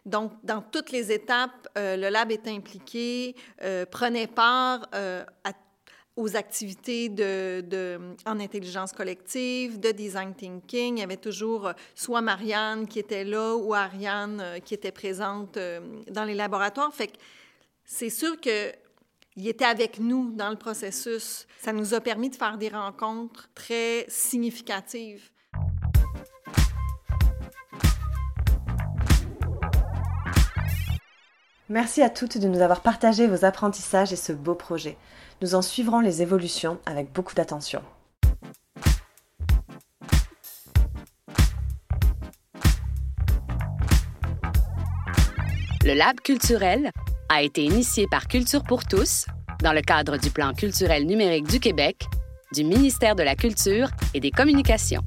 Donc, 0.07 0.31
dans 0.43 0.63
toutes 0.63 0.91
les 0.91 1.11
étapes, 1.11 1.67
euh, 1.77 1.95
le 1.95 2.09
lab 2.09 2.31
est 2.31 2.47
impliqué, 2.47 3.35
euh, 3.61 3.85
prenait 3.85 4.25
part 4.25 4.87
euh, 4.95 5.23
aux 6.21 6.35
activités 6.35 7.09
de, 7.09 7.99
en 8.25 8.39
intelligence 8.39 8.91
collective, 8.91 9.79
de 9.79 9.91
design 9.91 10.33
thinking. 10.33 10.97
Il 10.97 10.99
y 10.99 11.03
avait 11.03 11.17
toujours 11.17 11.71
soit 11.95 12.21
Marianne 12.21 12.87
qui 12.87 12.99
était 12.99 13.23
là 13.23 13.55
ou 13.55 13.73
Ariane 13.73 14.59
qui 14.63 14.73
était 14.73 14.91
présente 14.91 15.57
dans 16.09 16.23
les 16.23 16.35
laboratoires. 16.35 16.93
Fait 16.93 17.07
que 17.07 17.17
c'est 17.83 18.09
sûr 18.09 18.39
que 18.39 18.71
il 19.37 19.47
était 19.47 19.65
avec 19.65 19.99
nous 19.99 20.31
dans 20.31 20.49
le 20.49 20.57
processus. 20.57 21.47
Ça 21.59 21.71
nous 21.71 21.93
a 21.93 22.01
permis 22.01 22.29
de 22.29 22.35
faire 22.35 22.57
des 22.57 22.69
rencontres 22.69 23.49
très 23.55 24.05
significatives. 24.07 25.31
Merci 31.71 32.01
à 32.01 32.09
toutes 32.09 32.37
de 32.37 32.49
nous 32.49 32.59
avoir 32.59 32.81
partagé 32.81 33.27
vos 33.27 33.45
apprentissages 33.45 34.11
et 34.11 34.17
ce 34.17 34.33
beau 34.33 34.55
projet. 34.55 34.97
Nous 35.41 35.55
en 35.55 35.61
suivrons 35.61 36.01
les 36.01 36.21
évolutions 36.21 36.79
avec 36.85 37.13
beaucoup 37.13 37.33
d'attention. 37.33 37.81
Le 45.85 45.93
Lab 45.93 46.19
culturel 46.19 46.91
a 47.29 47.41
été 47.41 47.63
initié 47.63 48.05
par 48.11 48.27
Culture 48.27 48.63
pour 48.63 48.83
tous 48.83 49.25
dans 49.63 49.71
le 49.71 49.81
cadre 49.81 50.17
du 50.17 50.29
plan 50.29 50.51
culturel 50.53 51.05
numérique 51.05 51.47
du 51.47 51.61
Québec, 51.61 52.03
du 52.53 52.65
ministère 52.65 53.15
de 53.15 53.23
la 53.23 53.35
Culture 53.35 53.91
et 54.13 54.19
des 54.19 54.31
Communications. 54.31 55.03